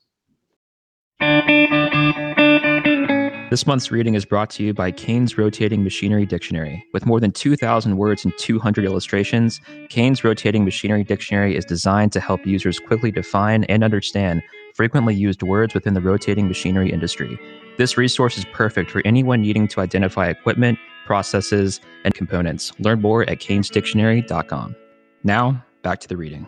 [3.50, 6.82] This month's reading is brought to you by Kane's Rotating Machinery Dictionary.
[6.94, 12.20] With more than 2,000 words and 200 illustrations, Kane's Rotating Machinery Dictionary is designed to
[12.20, 14.42] help users quickly define and understand
[14.74, 17.38] frequently used words within the rotating machinery industry.
[17.78, 22.72] This resource is perfect for anyone needing to identify equipment, processes, and components.
[22.78, 24.76] Learn more at canesdictionary.com.
[25.24, 26.46] Now, back to the reading.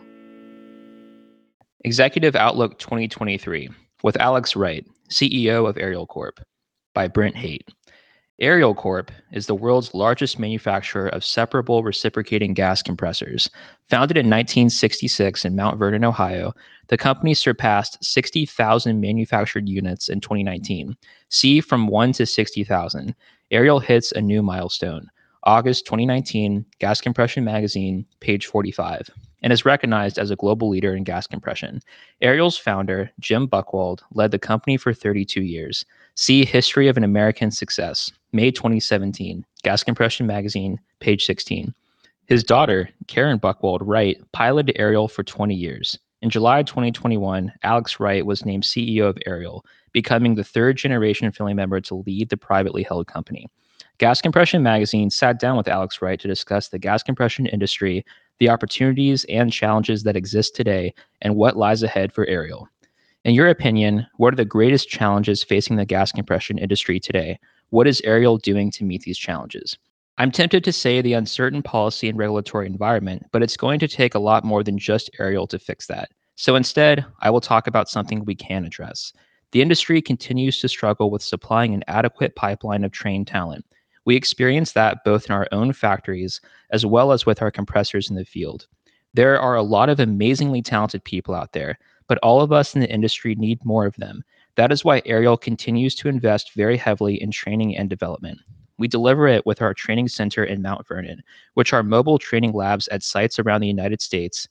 [1.83, 3.69] Executive Outlook 2023
[4.01, 6.39] with Alex Wright, CEO of Ariel Corp,
[6.93, 7.69] by Brent Haight.
[8.41, 13.49] Ariel Corp is the world's largest manufacturer of separable reciprocating gas compressors.
[13.89, 16.51] Founded in 1966 in Mount Vernon, Ohio,
[16.89, 20.97] the company surpassed 60,000 manufactured units in 2019.
[21.29, 23.15] See from 1 to 60,000.
[23.51, 25.07] Ariel hits a new milestone.
[25.43, 29.09] August 2019, Gas Compression Magazine, page 45,
[29.41, 31.81] and is recognized as a global leader in gas compression.
[32.21, 35.85] Ariel's founder, Jim Buchwald, led the company for 32 years.
[36.15, 41.73] See History of an American Success, May 2017, Gas Compression Magazine, page 16.
[42.27, 45.99] His daughter, Karen Buchwald Wright, piloted Ariel for 20 years.
[46.21, 51.53] In July 2021, Alex Wright was named CEO of Ariel, becoming the third generation family
[51.53, 53.47] member to lead the privately held company.
[53.97, 58.03] Gas Compression Magazine sat down with Alex Wright to discuss the gas compression industry,
[58.39, 62.67] the opportunities and challenges that exist today, and what lies ahead for Ariel.
[63.23, 67.39] In your opinion, what are the greatest challenges facing the gas compression industry today?
[67.69, 69.77] What is Ariel doing to meet these challenges?
[70.17, 74.13] I'm tempted to say the uncertain policy and regulatory environment, but it's going to take
[74.13, 76.09] a lot more than just Ariel to fix that.
[76.35, 79.13] So instead, I will talk about something we can address.
[79.51, 83.65] The industry continues to struggle with supplying an adequate pipeline of trained talent.
[84.05, 86.39] We experience that both in our own factories
[86.71, 88.67] as well as with our compressors in the field.
[89.13, 92.81] There are a lot of amazingly talented people out there, but all of us in
[92.81, 94.23] the industry need more of them.
[94.55, 98.39] That is why Ariel continues to invest very heavily in training and development.
[98.77, 102.87] We deliver it with our training center in Mount Vernon, which are mobile training labs
[102.89, 104.47] at sites around the United States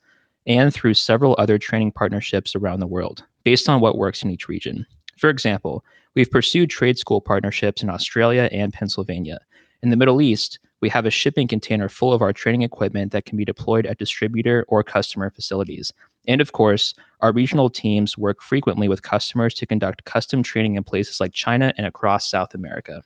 [0.47, 4.49] and through several other training partnerships around the world, based on what works in each
[4.49, 4.87] region.
[5.19, 9.39] For example, we've pursued trade school partnerships in Australia and Pennsylvania.
[9.83, 13.25] In the Middle East, we have a shipping container full of our training equipment that
[13.25, 15.93] can be deployed at distributor or customer facilities.
[16.27, 20.85] And of course, our regional teams work frequently with customers to conduct custom training in
[20.85, 23.03] places like China and across South America.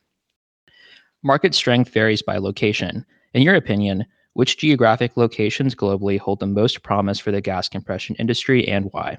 [1.23, 3.05] Market strength varies by location.
[3.35, 4.05] In your opinion,
[4.35, 9.19] which geographic locations globally hold the most promise for the gas compression industry and why?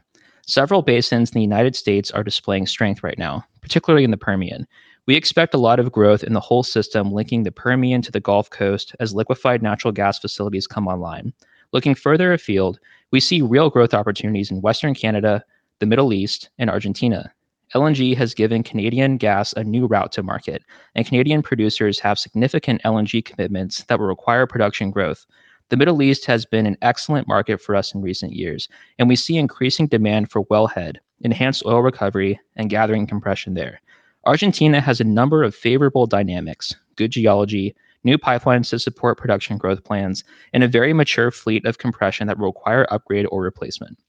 [0.49, 4.65] Several basins in the United States are displaying strength right now, particularly in the Permian.
[5.05, 8.19] We expect a lot of growth in the whole system linking the Permian to the
[8.19, 11.33] Gulf Coast as liquefied natural gas facilities come online.
[11.71, 12.79] Looking further afield,
[13.11, 15.43] we see real growth opportunities in Western Canada,
[15.77, 17.31] the Middle East, and Argentina.
[17.75, 20.63] LNG has given Canadian gas a new route to market,
[20.95, 25.27] and Canadian producers have significant LNG commitments that will require production growth.
[25.69, 28.67] The Middle East has been an excellent market for us in recent years,
[28.97, 33.79] and we see increasing demand for wellhead, enhanced oil recovery, and gathering compression there.
[34.25, 39.83] Argentina has a number of favorable dynamics, good geology, new pipelines to support production growth
[39.83, 43.99] plans, and a very mature fleet of compression that will require upgrade or replacement.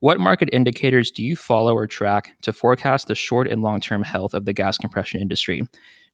[0.00, 4.02] What market indicators do you follow or track to forecast the short and long term
[4.02, 5.62] health of the gas compression industry?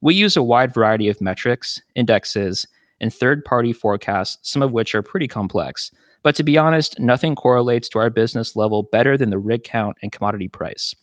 [0.00, 2.66] We use a wide variety of metrics, indexes,
[3.00, 5.90] and third party forecasts, some of which are pretty complex.
[6.22, 9.96] But to be honest, nothing correlates to our business level better than the rig count
[10.02, 10.94] and commodity price.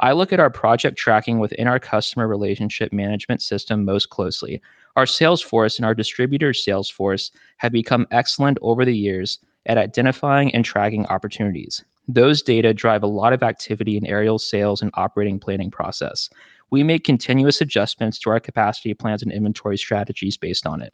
[0.00, 4.60] I look at our project tracking within our customer relationship management system most closely.
[4.96, 9.78] Our sales force and our distributor sales force have become excellent over the years at
[9.78, 11.84] identifying and tracking opportunities.
[12.08, 16.28] Those data drive a lot of activity in Ariel sales and operating planning process.
[16.70, 20.92] We make continuous adjustments to our capacity plans and inventory strategies based on it.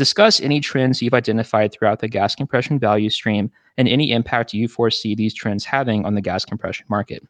[0.00, 4.66] Discuss any trends you've identified throughout the gas compression value stream and any impact you
[4.66, 7.22] foresee these trends having on the gas compression market.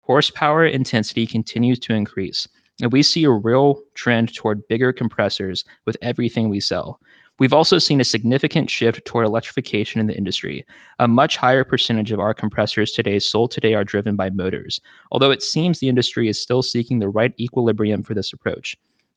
[0.00, 2.48] Horsepower intensity continues to increase,
[2.80, 6.98] and we see a real trend toward bigger compressors with everything we sell.
[7.38, 10.64] We've also seen a significant shift toward electrification in the industry.
[11.00, 14.80] A much higher percentage of our compressors today sold today are driven by motors,
[15.12, 18.74] although it seems the industry is still seeking the right equilibrium for this approach.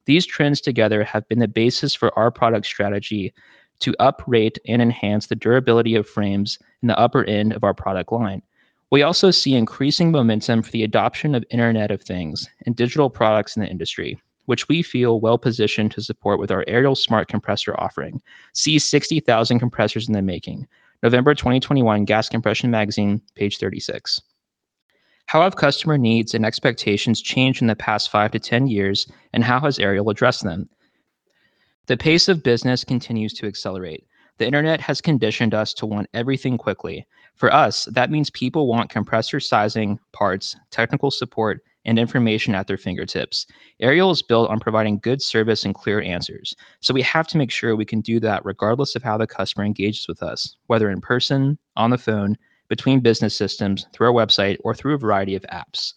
[0.09, 3.31] These trends together have been the basis for our product strategy
[3.81, 8.11] to uprate and enhance the durability of frames in the upper end of our product
[8.11, 8.41] line.
[8.89, 13.55] We also see increasing momentum for the adoption of Internet of Things and digital products
[13.55, 17.79] in the industry, which we feel well positioned to support with our Ariel Smart Compressor
[17.79, 18.19] offering.
[18.53, 20.67] See 60,000 compressors in the making.
[21.03, 24.19] November 2021 Gas Compression Magazine, page 36.
[25.29, 29.43] How have customer needs and expectations changed in the past five to 10 years, and
[29.43, 30.67] how has Ariel addressed them?
[31.85, 34.07] The pace of business continues to accelerate.
[34.39, 37.05] The internet has conditioned us to want everything quickly.
[37.35, 42.77] For us, that means people want compressor sizing, parts, technical support, and information at their
[42.77, 43.45] fingertips.
[43.81, 46.55] Ariel is built on providing good service and clear answers.
[46.79, 49.63] So we have to make sure we can do that regardless of how the customer
[49.63, 52.35] engages with us, whether in person, on the phone,
[52.69, 55.93] between business systems, through our website, or through a variety of apps.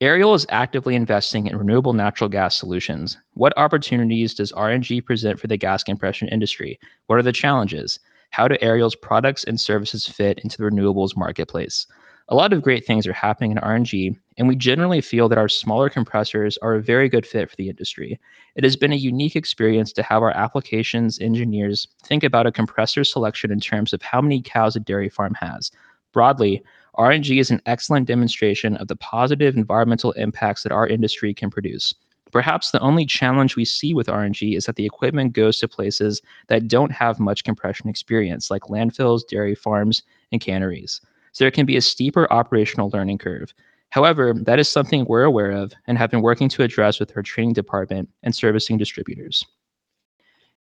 [0.00, 3.16] Ariel is actively investing in renewable natural gas solutions.
[3.34, 6.78] What opportunities does RNG present for the gas compression industry?
[7.06, 7.98] What are the challenges?
[8.30, 11.86] How do Ariel's products and services fit into the renewables marketplace?
[12.30, 15.48] A lot of great things are happening in RNG, and we generally feel that our
[15.48, 18.20] smaller compressors are a very good fit for the industry.
[18.54, 23.02] It has been a unique experience to have our applications engineers think about a compressor
[23.02, 25.70] selection in terms of how many cows a dairy farm has.
[26.12, 26.62] Broadly,
[26.98, 31.94] RNG is an excellent demonstration of the positive environmental impacts that our industry can produce.
[32.30, 36.20] Perhaps the only challenge we see with RNG is that the equipment goes to places
[36.48, 41.00] that don't have much compression experience, like landfills, dairy farms, and canneries
[41.32, 43.52] so there can be a steeper operational learning curve.
[43.90, 47.22] However, that is something we're aware of and have been working to address with our
[47.22, 49.44] training department and servicing distributors.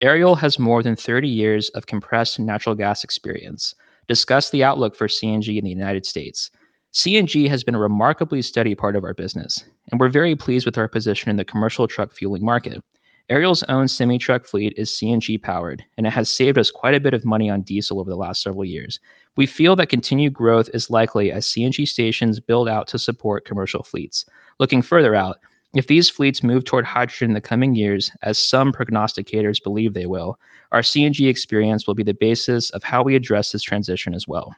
[0.01, 3.75] Ariel has more than 30 years of compressed natural gas experience.
[4.09, 6.51] Discuss the outlook for CNG in the United States.
[6.93, 10.79] CNG has been a remarkably steady part of our business, and we're very pleased with
[10.79, 12.83] our position in the commercial truck fueling market.
[13.31, 17.01] Ariel's own semi truck fleet is CNG powered, and it has saved us quite a
[17.01, 19.01] bit of money on diesel over the last several years.
[19.37, 23.83] We feel that continued growth is likely as CNG stations build out to support commercial
[23.83, 24.27] fleets.
[24.61, 25.39] Looking further out,
[25.75, 30.07] if these fleets move toward hydrogen in the coming years, as some prognosticators believe they
[30.07, 30.39] will,
[30.73, 34.55] our CNG experience will be the basis of how we address this transition as well.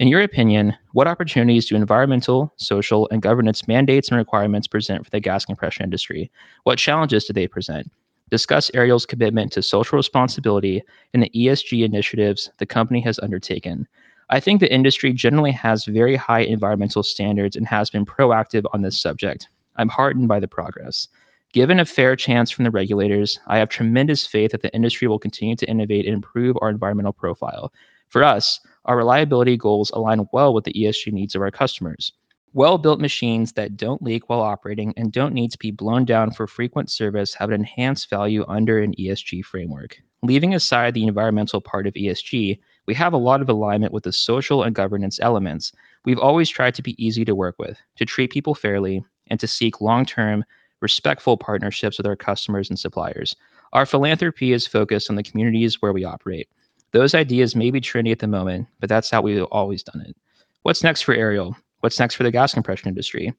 [0.00, 5.10] In your opinion, what opportunities do environmental, social, and governance mandates and requirements present for
[5.10, 6.32] the gas compression industry?
[6.64, 7.92] What challenges do they present?
[8.28, 10.82] Discuss Ariel's commitment to social responsibility
[11.12, 13.86] and the ESG initiatives the company has undertaken.
[14.30, 18.82] I think the industry generally has very high environmental standards and has been proactive on
[18.82, 19.48] this subject.
[19.76, 21.06] I'm heartened by the progress.
[21.52, 25.20] Given a fair chance from the regulators, I have tremendous faith that the industry will
[25.20, 27.72] continue to innovate and improve our environmental profile.
[28.08, 32.12] For us, our reliability goals align well with the ESG needs of our customers.
[32.52, 36.30] Well built machines that don't leak while operating and don't need to be blown down
[36.30, 40.00] for frequent service have an enhanced value under an ESG framework.
[40.22, 44.12] Leaving aside the environmental part of ESG, we have a lot of alignment with the
[44.12, 45.72] social and governance elements.
[46.04, 49.46] We've always tried to be easy to work with, to treat people fairly, and to
[49.46, 50.44] seek long term,
[50.80, 53.34] respectful partnerships with our customers and suppliers.
[53.72, 56.48] Our philanthropy is focused on the communities where we operate.
[56.94, 60.16] Those ideas may be trendy at the moment, but that's how we've always done it.
[60.62, 61.56] What's next for Ariel?
[61.80, 63.34] What's next for the gas compression industry?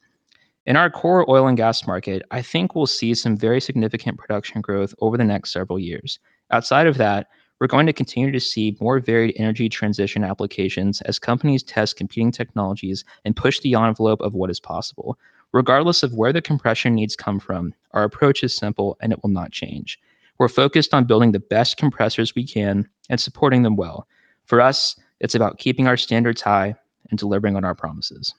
[0.65, 4.59] In our core oil and gas market, I think we'll see some very significant production
[4.59, 6.19] growth over the next several years.
[6.51, 7.27] Outside of that,
[7.61, 12.33] we're going to continue to see more varied energy transition applications as companies test competing
[12.33, 15.17] technologies and push the envelope of what is possible.
[15.53, 19.29] Regardless of where the compression needs come from, our approach is simple and it will
[19.29, 19.97] not change.
[20.37, 24.05] We're focused on building the best compressors we can and supporting them well.
[24.45, 26.75] For us, it's about keeping our standards high
[27.09, 28.33] and delivering on our promises.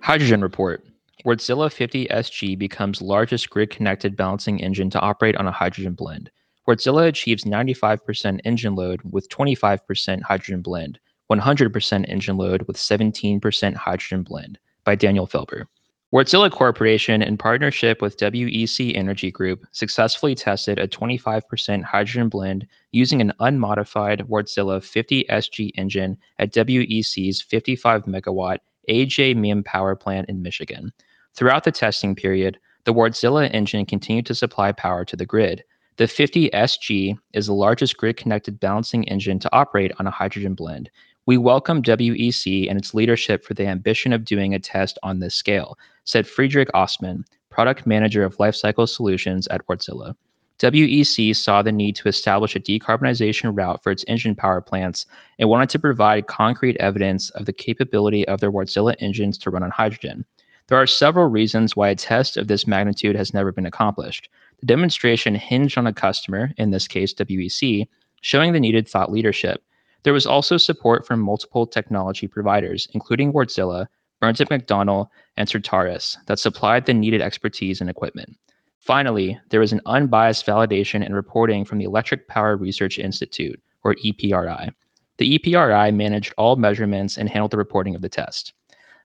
[0.00, 0.84] Hydrogen report.
[1.26, 6.30] Wärtsilä 50 SG becomes largest grid-connected balancing engine to operate on a hydrogen blend.
[6.66, 10.98] Wärtsilä achieves 95% engine load with 25% hydrogen blend,
[11.30, 15.66] 100% engine load with 17% hydrogen blend by Daniel Felber.
[16.14, 23.20] Wärtsilä Corporation, in partnership with WEC Energy Group, successfully tested a 25% hydrogen blend using
[23.20, 28.58] an unmodified Wärtsilä 50 SG engine at WEC's 55 megawatt
[28.88, 30.92] AJ Mihm power plant in Michigan.
[31.34, 35.64] Throughout the testing period, the Wärtsilä engine continued to supply power to the grid.
[35.98, 40.52] The 50 SG is the largest grid connected balancing engine to operate on a hydrogen
[40.52, 40.90] blend.
[41.24, 45.34] We welcome WEC and its leadership for the ambition of doing a test on this
[45.34, 50.14] scale, said Friedrich Ostmann, product manager of Lifecycle Solutions at Wärtsilä.
[50.58, 55.06] WEC saw the need to establish a decarbonization route for its engine power plants
[55.38, 59.62] and wanted to provide concrete evidence of the capability of their Wärtsilä engines to run
[59.62, 60.26] on hydrogen.
[60.68, 64.28] There are several reasons why a test of this magnitude has never been accomplished.
[64.60, 67.86] The demonstration hinged on a customer, in this case WEC,
[68.22, 69.62] showing the needed thought leadership.
[70.02, 73.86] There was also support from multiple technology providers, including Wärtsilä,
[74.20, 78.36] Burns & McDonnell, and Certarus, that supplied the needed expertise and equipment.
[78.78, 83.96] Finally, there was an unbiased validation and reporting from the Electric Power Research Institute, or
[83.96, 84.70] EPRI.
[85.18, 88.52] The EPRI managed all measurements and handled the reporting of the test.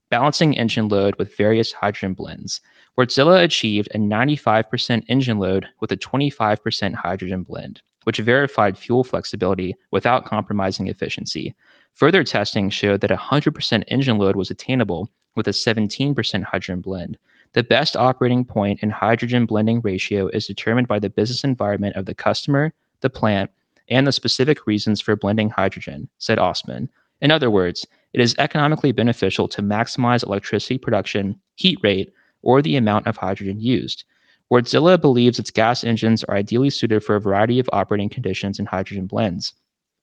[0.10, 2.62] Balancing engine load with various hydrogen blends.
[3.02, 9.74] Wärtsilä achieved a 95% engine load with a 25% hydrogen blend, which verified fuel flexibility
[9.92, 11.56] without compromising efficiency.
[11.96, 17.18] Further testing showed that 100% engine load was attainable with a 17% hydrogen blend.
[17.54, 22.06] The best operating point and hydrogen blending ratio is determined by the business environment of
[22.06, 23.50] the customer, the plant,
[23.90, 26.88] and the specific reasons for blending hydrogen, said Osman.
[27.20, 27.84] In other words,
[28.14, 33.60] it is economically beneficial to maximize electricity production, heat rate, or the amount of hydrogen
[33.60, 34.04] used.
[34.52, 38.68] Wärtsilä believes its gas engines are ideally suited for a variety of operating conditions and
[38.68, 39.54] hydrogen blends.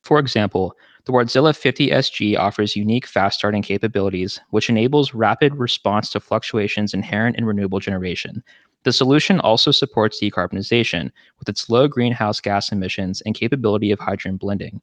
[0.02, 0.74] For example,
[1.04, 6.94] the Wärtsilä 50 SG offers unique fast starting capabilities, which enables rapid response to fluctuations
[6.94, 8.42] inherent in renewable generation.
[8.84, 14.36] The solution also supports decarbonization with its low greenhouse gas emissions and capability of hydrogen
[14.36, 14.80] blending.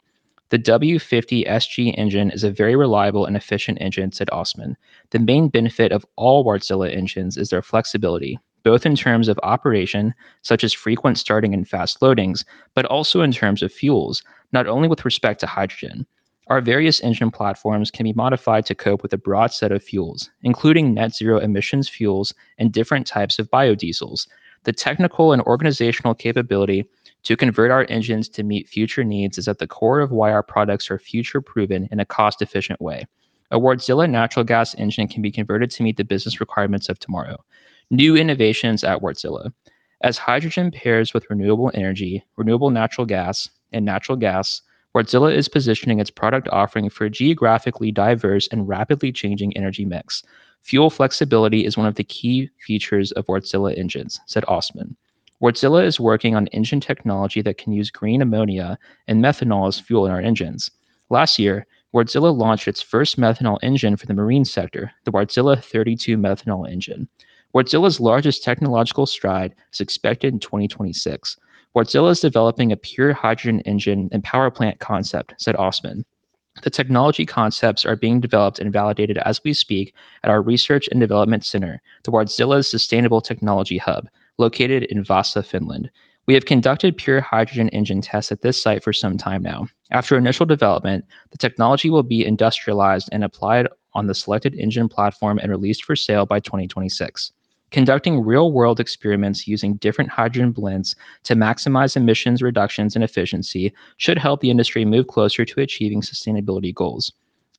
[0.49, 4.77] The W50 SG engine is a very reliable and efficient engine, said Osman.
[5.09, 10.13] The main benefit of all Wärtsilä engines is their flexibility, both in terms of operation,
[10.43, 14.21] such as frequent starting and fast loadings, but also in terms of fuels,
[14.51, 16.05] not only with respect to hydrogen.
[16.47, 20.29] Our various engine platforms can be modified to cope with a broad set of fuels,
[20.43, 24.27] including net zero emissions fuels and different types of biodiesels.
[24.63, 26.87] The technical and organizational capability
[27.25, 30.43] to convert our engines to meet future needs is at the core of why our
[30.43, 33.05] products are future proven in a cost efficient way.
[33.51, 37.37] A Wärtsilä natural gas engine can be converted to meet the business requirements of tomorrow.
[37.89, 39.51] New innovations at Wärtsilä.
[40.01, 44.61] As hydrogen pairs with renewable energy, renewable natural gas, and natural gas,
[44.95, 50.23] Wärtsilä is positioning its product offering for a geographically diverse and rapidly changing energy mix.
[50.61, 54.95] Fuel flexibility is one of the key features of Wärtsilä engines, said Ostmann.
[55.41, 58.77] Wärtsilä is working on engine technology that can use green ammonia
[59.07, 60.71] and methanol as fuel in our engines.
[61.09, 66.15] Last year, Wärtsilä launched its first methanol engine for the marine sector, the Wärtsilä 32
[66.15, 67.07] methanol engine.
[67.55, 71.37] Wärtsilä's largest technological stride is expected in 2026.
[71.75, 76.05] Wärtsilä is developing a pure hydrogen engine and power plant concept, said Osman.
[76.63, 80.99] The technology concepts are being developed and validated as we speak at our Research and
[81.01, 84.07] Development Center, the Wärtsilä's Sustainable Technology Hub,
[84.37, 85.89] located in Vasa, Finland.
[86.27, 89.67] We have conducted pure hydrogen engine tests at this site for some time now.
[89.91, 95.37] After initial development, the technology will be industrialized and applied on the selected engine platform
[95.37, 97.31] and released for sale by 2026.
[97.71, 104.17] Conducting real world experiments using different hydrogen blends to maximize emissions reductions and efficiency should
[104.17, 107.11] help the industry move closer to achieving sustainability goals.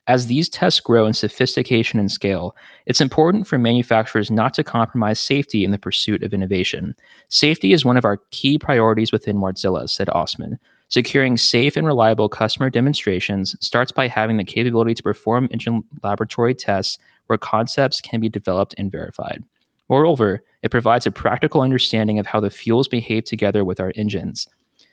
[0.09, 2.55] As these tests grow in sophistication and scale,
[2.87, 6.95] it's important for manufacturers not to compromise safety in the pursuit of innovation.
[7.29, 10.61] Safety is one of our key priorities within Wärtsilä, said Osman.
[10.89, 16.55] Securing safe and reliable customer demonstrations starts by having the capability to perform engine laboratory
[16.55, 19.43] tests where concepts can be developed and verified.
[19.89, 24.47] Moreover, it provides a practical understanding of how the fuels behave together with our engines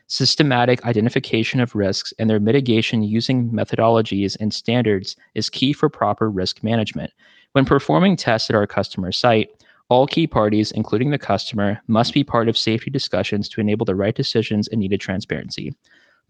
[0.07, 6.29] systematic identification of risks and their mitigation using methodologies and standards is key for proper
[6.29, 7.11] risk management.
[7.53, 9.49] When performing tests at our customer site,
[9.89, 13.95] all key parties, including the customer, must be part of safety discussions to enable the
[13.95, 15.75] right decisions and needed transparency.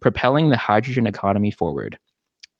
[0.01, 1.97] Propelling the hydrogen economy forward.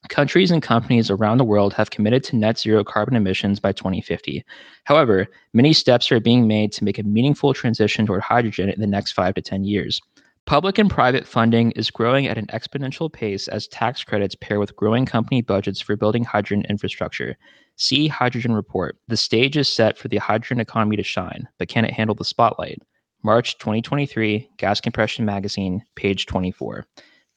[0.09, 4.43] Countries and companies around the world have committed to net zero carbon emissions by 2050.
[4.83, 8.87] However, many steps are being made to make a meaningful transition toward hydrogen in the
[8.87, 10.01] next five to 10 years.
[10.45, 14.75] Public and private funding is growing at an exponential pace as tax credits pair with
[14.75, 17.37] growing company budgets for building hydrogen infrastructure.
[17.77, 18.97] See Hydrogen Report.
[19.07, 22.25] The stage is set for the hydrogen economy to shine, but can it handle the
[22.25, 22.81] spotlight?
[23.23, 26.85] March 2023, Gas Compression Magazine, page 24.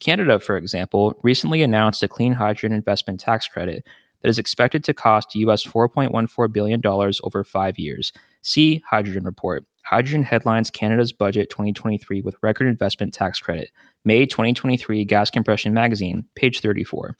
[0.01, 3.87] Canada, for example, recently announced a clean hydrogen investment tax credit
[4.23, 8.13] that is expected to cost US $4.14 billion over five years.
[8.43, 9.65] See Hydrogen Report.
[9.89, 13.71] Hydrogen headlines Canada's budget 2023 with record investment tax credit.
[14.05, 17.17] May 2023 Gas Compression Magazine, page 34.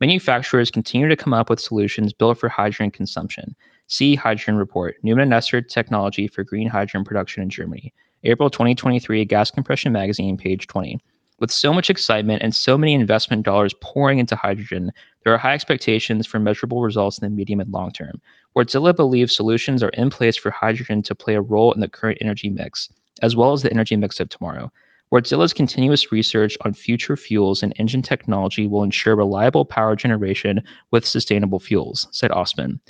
[0.00, 3.56] Manufacturers continue to come up with solutions built for hydrogen consumption.
[3.86, 7.94] See Hydrogen Report, Neuman Esser Technology for Green Hydrogen Production in Germany.
[8.24, 11.00] April 2023 Gas Compression Magazine, page 20.
[11.38, 14.92] With so much excitement and so many investment dollars pouring into hydrogen,
[15.22, 18.20] there are high expectations for measurable results in the medium and long term.
[18.56, 22.18] Wärtsilä believes solutions are in place for hydrogen to play a role in the current
[22.20, 22.88] energy mix,
[23.22, 24.72] as well as the energy mix of tomorrow.
[25.12, 30.62] Wärtsilä's continuous research on future fuels and engine technology will ensure reliable power generation
[30.92, 32.80] with sustainable fuels, said Osman.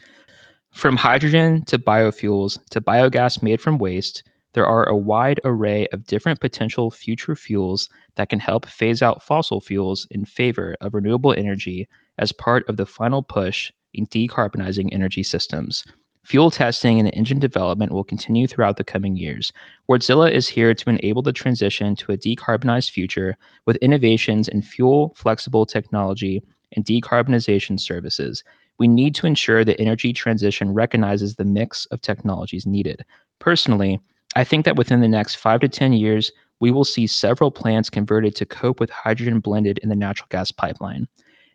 [0.71, 4.23] From hydrogen to biofuels to biogas made from waste,
[4.53, 9.23] there are a wide array of different potential future fuels that can help phase out
[9.23, 11.89] fossil fuels in favor of renewable energy
[12.21, 15.85] as part of the final push in decarbonizing energy systems.
[16.23, 19.53] Fuel testing and engine development will continue throughout the coming years.
[19.89, 25.15] Wärtsilä is here to enable the transition to a decarbonized future with innovations in fuel
[25.17, 26.43] flexible technology
[26.77, 28.45] and decarbonization services.
[28.79, 33.05] We need to ensure the energy transition recognizes the mix of technologies needed.
[33.39, 33.99] Personally,
[34.37, 37.91] I think that within the next five to 10 years, we will see several plants
[37.91, 41.09] converted to cope with hydrogen blended in the natural gas pipeline.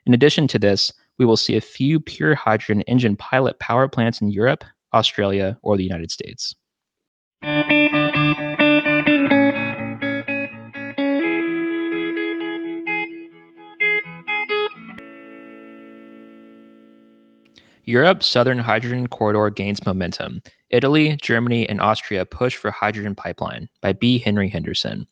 [0.06, 4.22] In addition to this, we will see a few pure hydrogen engine pilot power plants
[4.22, 6.54] in Europe, Australia, or the United States.
[17.88, 20.42] Europe's southern hydrogen corridor gains momentum.
[20.70, 24.20] Italy, Germany, and Austria push for hydrogen pipeline by B.
[24.20, 25.08] Henry Henderson.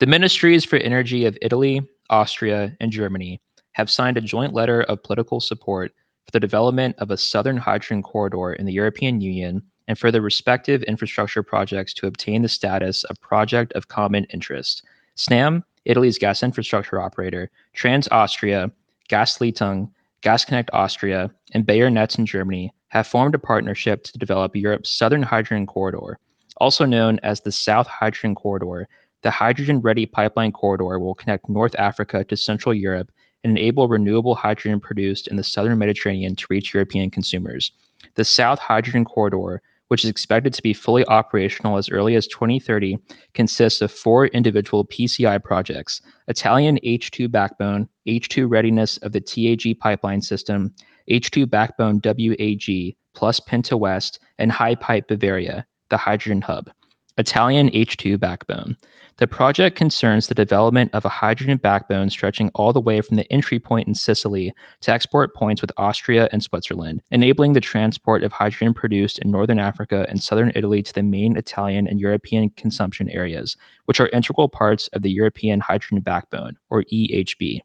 [0.00, 3.40] The ministries for energy of Italy, Austria, and Germany
[3.74, 5.92] have signed a joint letter of political support
[6.24, 10.22] for the development of a southern hydrogen corridor in the European Union and for the
[10.22, 14.82] respective infrastructure projects to obtain the status of project of common interest.
[15.16, 18.70] SNAM, Italy's gas infrastructure operator, Trans Austria,
[19.10, 19.90] Gasleitung,
[20.22, 25.22] Gas Connect Austria, and bayernets in Germany have formed a partnership to develop Europe's Southern
[25.22, 26.18] Hydrogen Corridor.
[26.56, 28.88] Also known as the South Hydrogen Corridor,
[29.22, 33.10] the hydrogen ready pipeline corridor will connect North Africa to Central Europe
[33.44, 37.70] and enable renewable hydrogen produced in the southern Mediterranean to reach European consumers.
[38.14, 42.98] The South Hydrogen Corridor which is expected to be fully operational as early as 2030,
[43.34, 50.22] consists of four individual PCI projects Italian H2 backbone, H2 readiness of the TAG pipeline
[50.22, 50.74] system,
[51.10, 56.70] H2 backbone WAG, plus Penta West, and HyPipe Bavaria, the hydrogen hub.
[57.16, 58.76] Italian H2 backbone.
[59.18, 63.32] The project concerns the development of a hydrogen backbone stretching all the way from the
[63.32, 68.32] entry point in Sicily to export points with Austria and Switzerland, enabling the transport of
[68.32, 73.08] hydrogen produced in northern Africa and southern Italy to the main Italian and European consumption
[73.10, 77.60] areas, which are integral parts of the European Hydrogen Backbone, or EHB.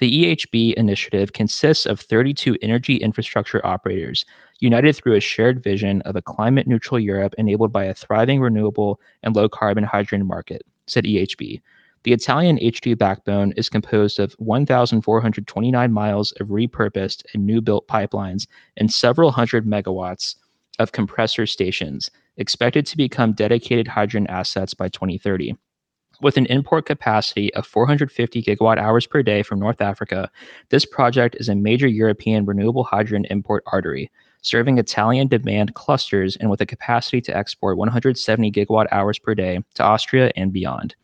[0.00, 4.24] The EHB initiative consists of 32 energy infrastructure operators,
[4.60, 9.00] united through a shared vision of a climate neutral Europe enabled by a thriving renewable
[9.22, 11.60] and low carbon hydrogen market, said EHB.
[12.02, 18.46] The Italian H2 backbone is composed of 1,429 miles of repurposed and new built pipelines
[18.78, 20.36] and several hundred megawatts
[20.78, 25.54] of compressor stations, expected to become dedicated hydrogen assets by 2030.
[26.22, 30.30] With an import capacity of 450 gigawatt hours per day from North Africa,
[30.70, 34.10] this project is a major European renewable hydrogen import artery,
[34.42, 39.60] serving Italian demand clusters and with a capacity to export 170 gigawatt hours per day
[39.74, 40.94] to Austria and beyond.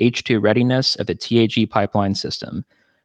[0.00, 2.64] H2 readiness of the TAG pipeline system.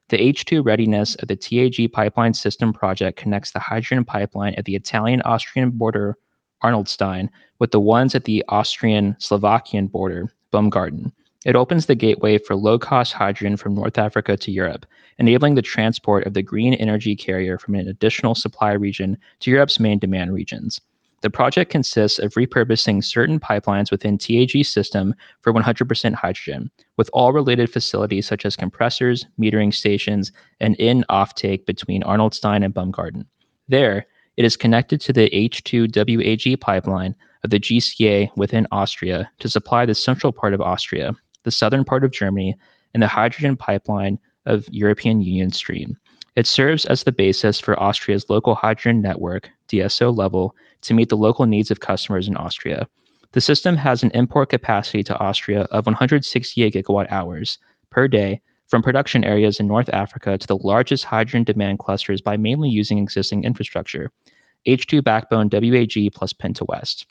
[0.09, 4.75] The H2 readiness of the TAG pipeline system project connects the hydrogen pipeline at the
[4.75, 6.17] Italian Austrian border,
[6.63, 7.29] Arnoldstein,
[7.59, 11.11] with the ones at the Austrian Slovakian border, Baumgarten.
[11.45, 14.85] It opens the gateway for low cost hydrogen from North Africa to Europe,
[15.19, 19.79] enabling the transport of the green energy carrier from an additional supply region to Europe's
[19.79, 20.81] main demand regions.
[21.21, 27.31] The project consists of repurposing certain pipelines within TAG system for 100% hydrogen, with all
[27.31, 33.25] related facilities such as compressors, metering stations, and in offtake between Arnoldstein and Baumgarten.
[33.69, 37.15] There, it is connected to the H2WAG pipeline
[37.45, 41.13] of the GCA within Austria to supply the central part of Austria,
[41.43, 42.55] the southern part of Germany,
[42.93, 45.97] and the hydrogen pipeline of European Union Stream.
[46.35, 51.17] It serves as the basis for Austria's local hydrogen network, DSO level, to meet the
[51.17, 52.87] local needs of customers in Austria.
[53.33, 57.59] The system has an import capacity to Austria of 168 gigawatt hours
[57.89, 62.37] per day from production areas in North Africa to the largest hydrogen demand clusters by
[62.37, 64.11] mainly using existing infrastructure,
[64.67, 67.05] H2 backbone WAG plus Penta West.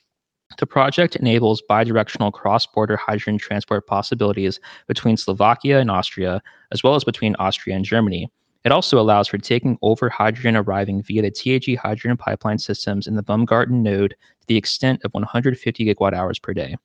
[0.57, 6.43] The project enables bidirectional cross border hydrogen transport possibilities between Slovakia and Austria,
[6.73, 8.31] as well as between Austria and Germany.
[8.65, 13.15] It also allows for taking over hydrogen arriving via the TAG hydrogen pipeline systems in
[13.15, 16.77] the Baumgarten node to the extent of 150 gigawatt hours per day.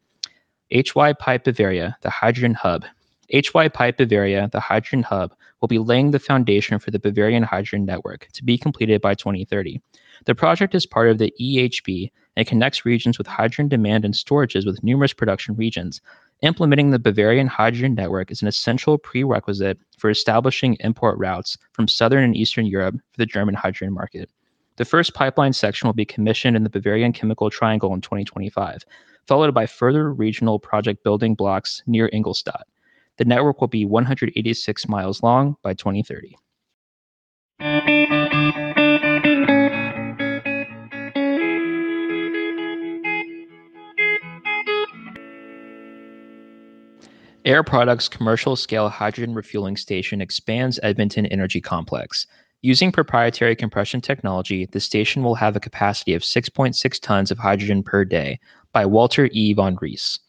[0.71, 2.85] HyPipe Bavaria, the hydrogen hub.
[3.33, 8.27] HyPipe Bavaria, the hydrogen hub, will be laying the foundation for the Bavarian hydrogen network
[8.33, 9.81] to be completed by 2030.
[10.25, 14.65] The project is part of the EHB and connects regions with hydrogen demand and storages
[14.65, 16.01] with numerous production regions.
[16.41, 22.23] Implementing the Bavarian hydrogen network is an essential prerequisite for establishing import routes from southern
[22.23, 24.29] and eastern Europe for the German hydrogen market.
[24.77, 28.83] The first pipeline section will be commissioned in the Bavarian Chemical Triangle in 2025,
[29.27, 32.65] followed by further regional project building blocks near Ingolstadt.
[33.17, 36.35] The network will be 186 miles long by 2030.
[47.45, 52.25] Air Products commercial scale hydrogen refueling station expands Edmonton Energy Complex.
[52.61, 57.83] Using proprietary compression technology, the station will have a capacity of 6.6 tons of hydrogen
[57.83, 58.39] per day
[58.71, 59.51] by Walter E.
[59.51, 60.19] von Rees.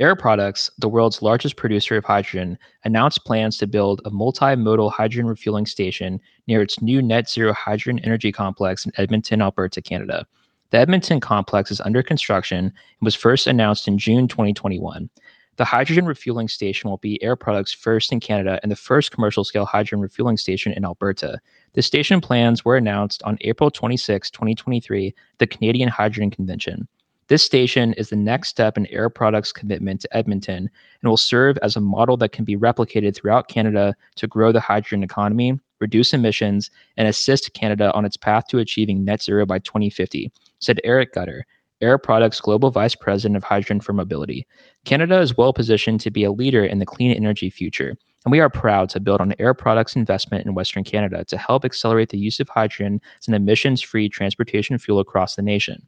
[0.00, 5.26] Air Products, the world's largest producer of hydrogen, announced plans to build a multimodal hydrogen
[5.26, 10.26] refueling station near its new net zero hydrogen energy complex in Edmonton, Alberta, Canada.
[10.70, 15.10] The Edmonton complex is under construction and was first announced in June 2021.
[15.56, 19.44] The hydrogen refueling station will be Air Products' first in Canada and the first commercial
[19.44, 21.38] scale hydrogen refueling station in Alberta.
[21.74, 26.88] The station plans were announced on April 26, 2023, at the Canadian Hydrogen Convention.
[27.28, 30.68] This station is the next step in Air Products' commitment to Edmonton
[31.00, 34.60] and will serve as a model that can be replicated throughout Canada to grow the
[34.60, 39.60] hydrogen economy, reduce emissions, and assist Canada on its path to achieving net zero by
[39.60, 41.46] 2050, said Eric Guter,
[41.80, 44.46] Air Products Global Vice President of Hydrogen for Mobility.
[44.84, 48.40] Canada is well positioned to be a leader in the clean energy future, and we
[48.40, 52.18] are proud to build on Air Products' investment in Western Canada to help accelerate the
[52.18, 55.86] use of hydrogen as an emissions free transportation fuel across the nation.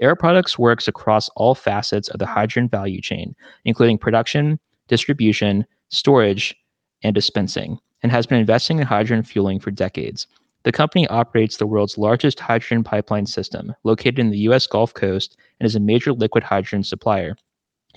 [0.00, 3.34] Air Products works across all facets of the hydrogen value chain,
[3.64, 4.58] including production,
[4.88, 6.54] distribution, storage,
[7.02, 10.26] and dispensing, and has been investing in hydrogen fueling for decades.
[10.64, 14.66] The company operates the world's largest hydrogen pipeline system, located in the U.S.
[14.66, 17.36] Gulf Coast, and is a major liquid hydrogen supplier.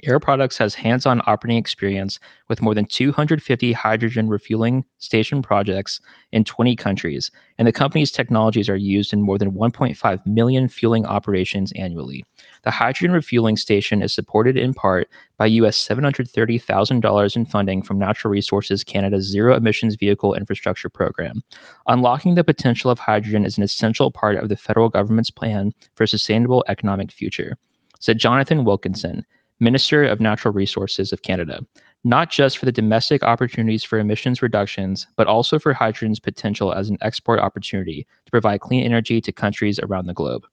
[0.04, 6.00] Air Products has hands on operating experience with more than 250 hydrogen refueling station projects
[6.32, 11.06] in 20 countries, and the company's technologies are used in more than 1.5 million fueling
[11.06, 12.26] operations annually.
[12.64, 18.32] The hydrogen refueling station is supported in part by US $730,000 in funding from Natural
[18.32, 21.44] Resources Canada's Zero Emissions Vehicle Infrastructure Program.
[21.88, 26.04] Unlocking the potential of hydrogen is an essential part of the federal government's plan for
[26.04, 27.58] a sustainable economic future,
[28.00, 29.26] said Jonathan Wilkinson,
[29.62, 31.60] Minister of Natural Resources of Canada,
[32.04, 36.90] not just for the domestic opportunities for emissions reductions, but also for hydrogen's potential as
[36.90, 40.48] an export opportunity to provide clean energy to countries around the globe.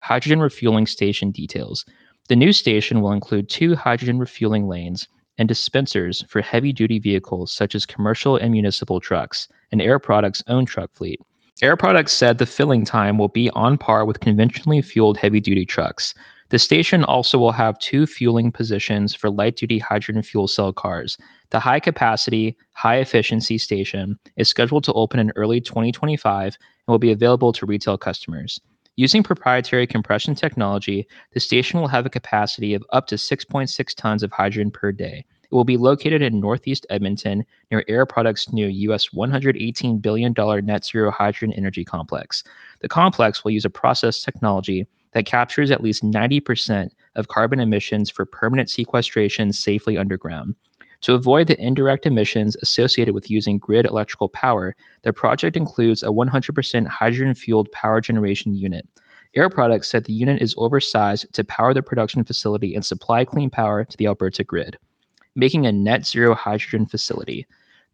[0.00, 1.84] Hydrogen refueling station details.
[2.30, 7.52] The new station will include two hydrogen refueling lanes and dispensers for heavy duty vehicles
[7.52, 11.20] such as commercial and municipal trucks, and Air Products' own truck fleet.
[11.62, 15.66] Air Products said the filling time will be on par with conventionally fueled heavy duty
[15.66, 16.14] trucks.
[16.50, 21.18] The station also will have two fueling positions for light duty hydrogen fuel cell cars.
[21.50, 26.54] The high capacity, high efficiency station is scheduled to open in early 2025 and
[26.86, 28.60] will be available to retail customers.
[28.94, 34.22] Using proprietary compression technology, the station will have a capacity of up to 6.6 tons
[34.22, 35.24] of hydrogen per day.
[35.42, 40.34] It will be located in Northeast Edmonton near Air Products' new US $118 billion
[40.64, 42.44] net zero hydrogen energy complex.
[42.80, 44.86] The complex will use a process technology
[45.16, 50.54] that captures at least 90% of carbon emissions for permanent sequestration safely underground.
[51.00, 56.08] To avoid the indirect emissions associated with using grid electrical power, the project includes a
[56.08, 58.86] 100% hydrogen fueled power generation unit.
[59.34, 63.48] Air Products said the unit is oversized to power the production facility and supply clean
[63.48, 64.76] power to the Alberta grid,
[65.34, 67.46] making a net zero hydrogen facility.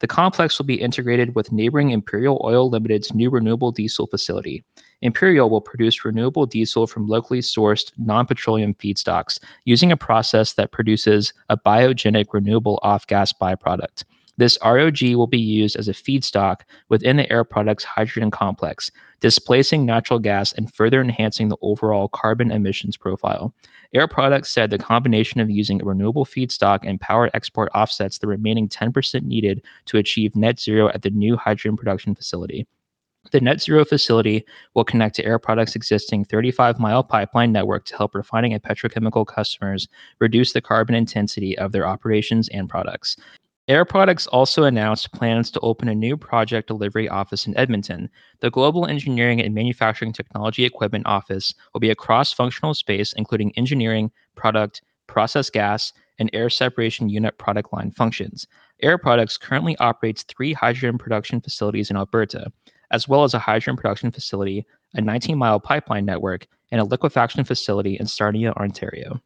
[0.02, 4.64] The complex will be integrated with neighboring Imperial Oil Limited's new renewable diesel facility.
[5.00, 10.72] Imperial will produce renewable diesel from locally sourced non petroleum feedstocks using a process that
[10.72, 14.02] produces a biogenic renewable off gas byproduct.
[14.42, 18.90] This ROG will be used as a feedstock within the Air Products hydrogen complex,
[19.20, 23.54] displacing natural gas and further enhancing the overall carbon emissions profile.
[23.94, 28.26] Air Products said the combination of using a renewable feedstock and power export offsets the
[28.26, 32.66] remaining 10% needed to achieve net zero at the new hydrogen production facility.
[33.30, 37.96] The net zero facility will connect to Air Products' existing 35 mile pipeline network to
[37.96, 39.86] help refining and petrochemical customers
[40.18, 43.16] reduce the carbon intensity of their operations and products.
[43.68, 48.10] Air Products also announced plans to open a new project delivery office in Edmonton.
[48.40, 53.56] The Global Engineering and Manufacturing Technology Equipment Office will be a cross functional space including
[53.56, 58.48] engineering, product, process gas, and air separation unit product line functions.
[58.80, 62.50] Air Products currently operates three hydrogen production facilities in Alberta,
[62.90, 67.44] as well as a hydrogen production facility, a 19 mile pipeline network, and a liquefaction
[67.44, 69.20] facility in Sarnia, Ontario.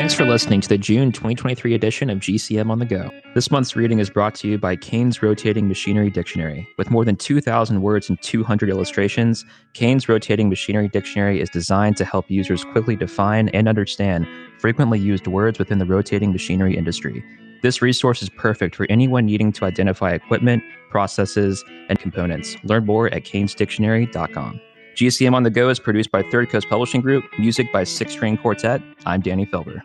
[0.00, 3.10] Thanks for listening to the June 2023 edition of GCM on the Go.
[3.34, 6.66] This month's reading is brought to you by Kane's Rotating Machinery Dictionary.
[6.78, 9.44] With more than 2,000 words and 200 illustrations,
[9.74, 14.26] Kane's Rotating Machinery Dictionary is designed to help users quickly define and understand
[14.58, 17.22] frequently used words within the rotating machinery industry.
[17.62, 22.56] This resource is perfect for anyone needing to identify equipment, processes, and components.
[22.64, 24.62] Learn more at canesdictionary.com.
[24.96, 28.36] GCM on the Go is produced by Third Coast Publishing Group, music by Six String
[28.36, 28.82] Quartet.
[29.06, 29.80] I'm Danny Felber.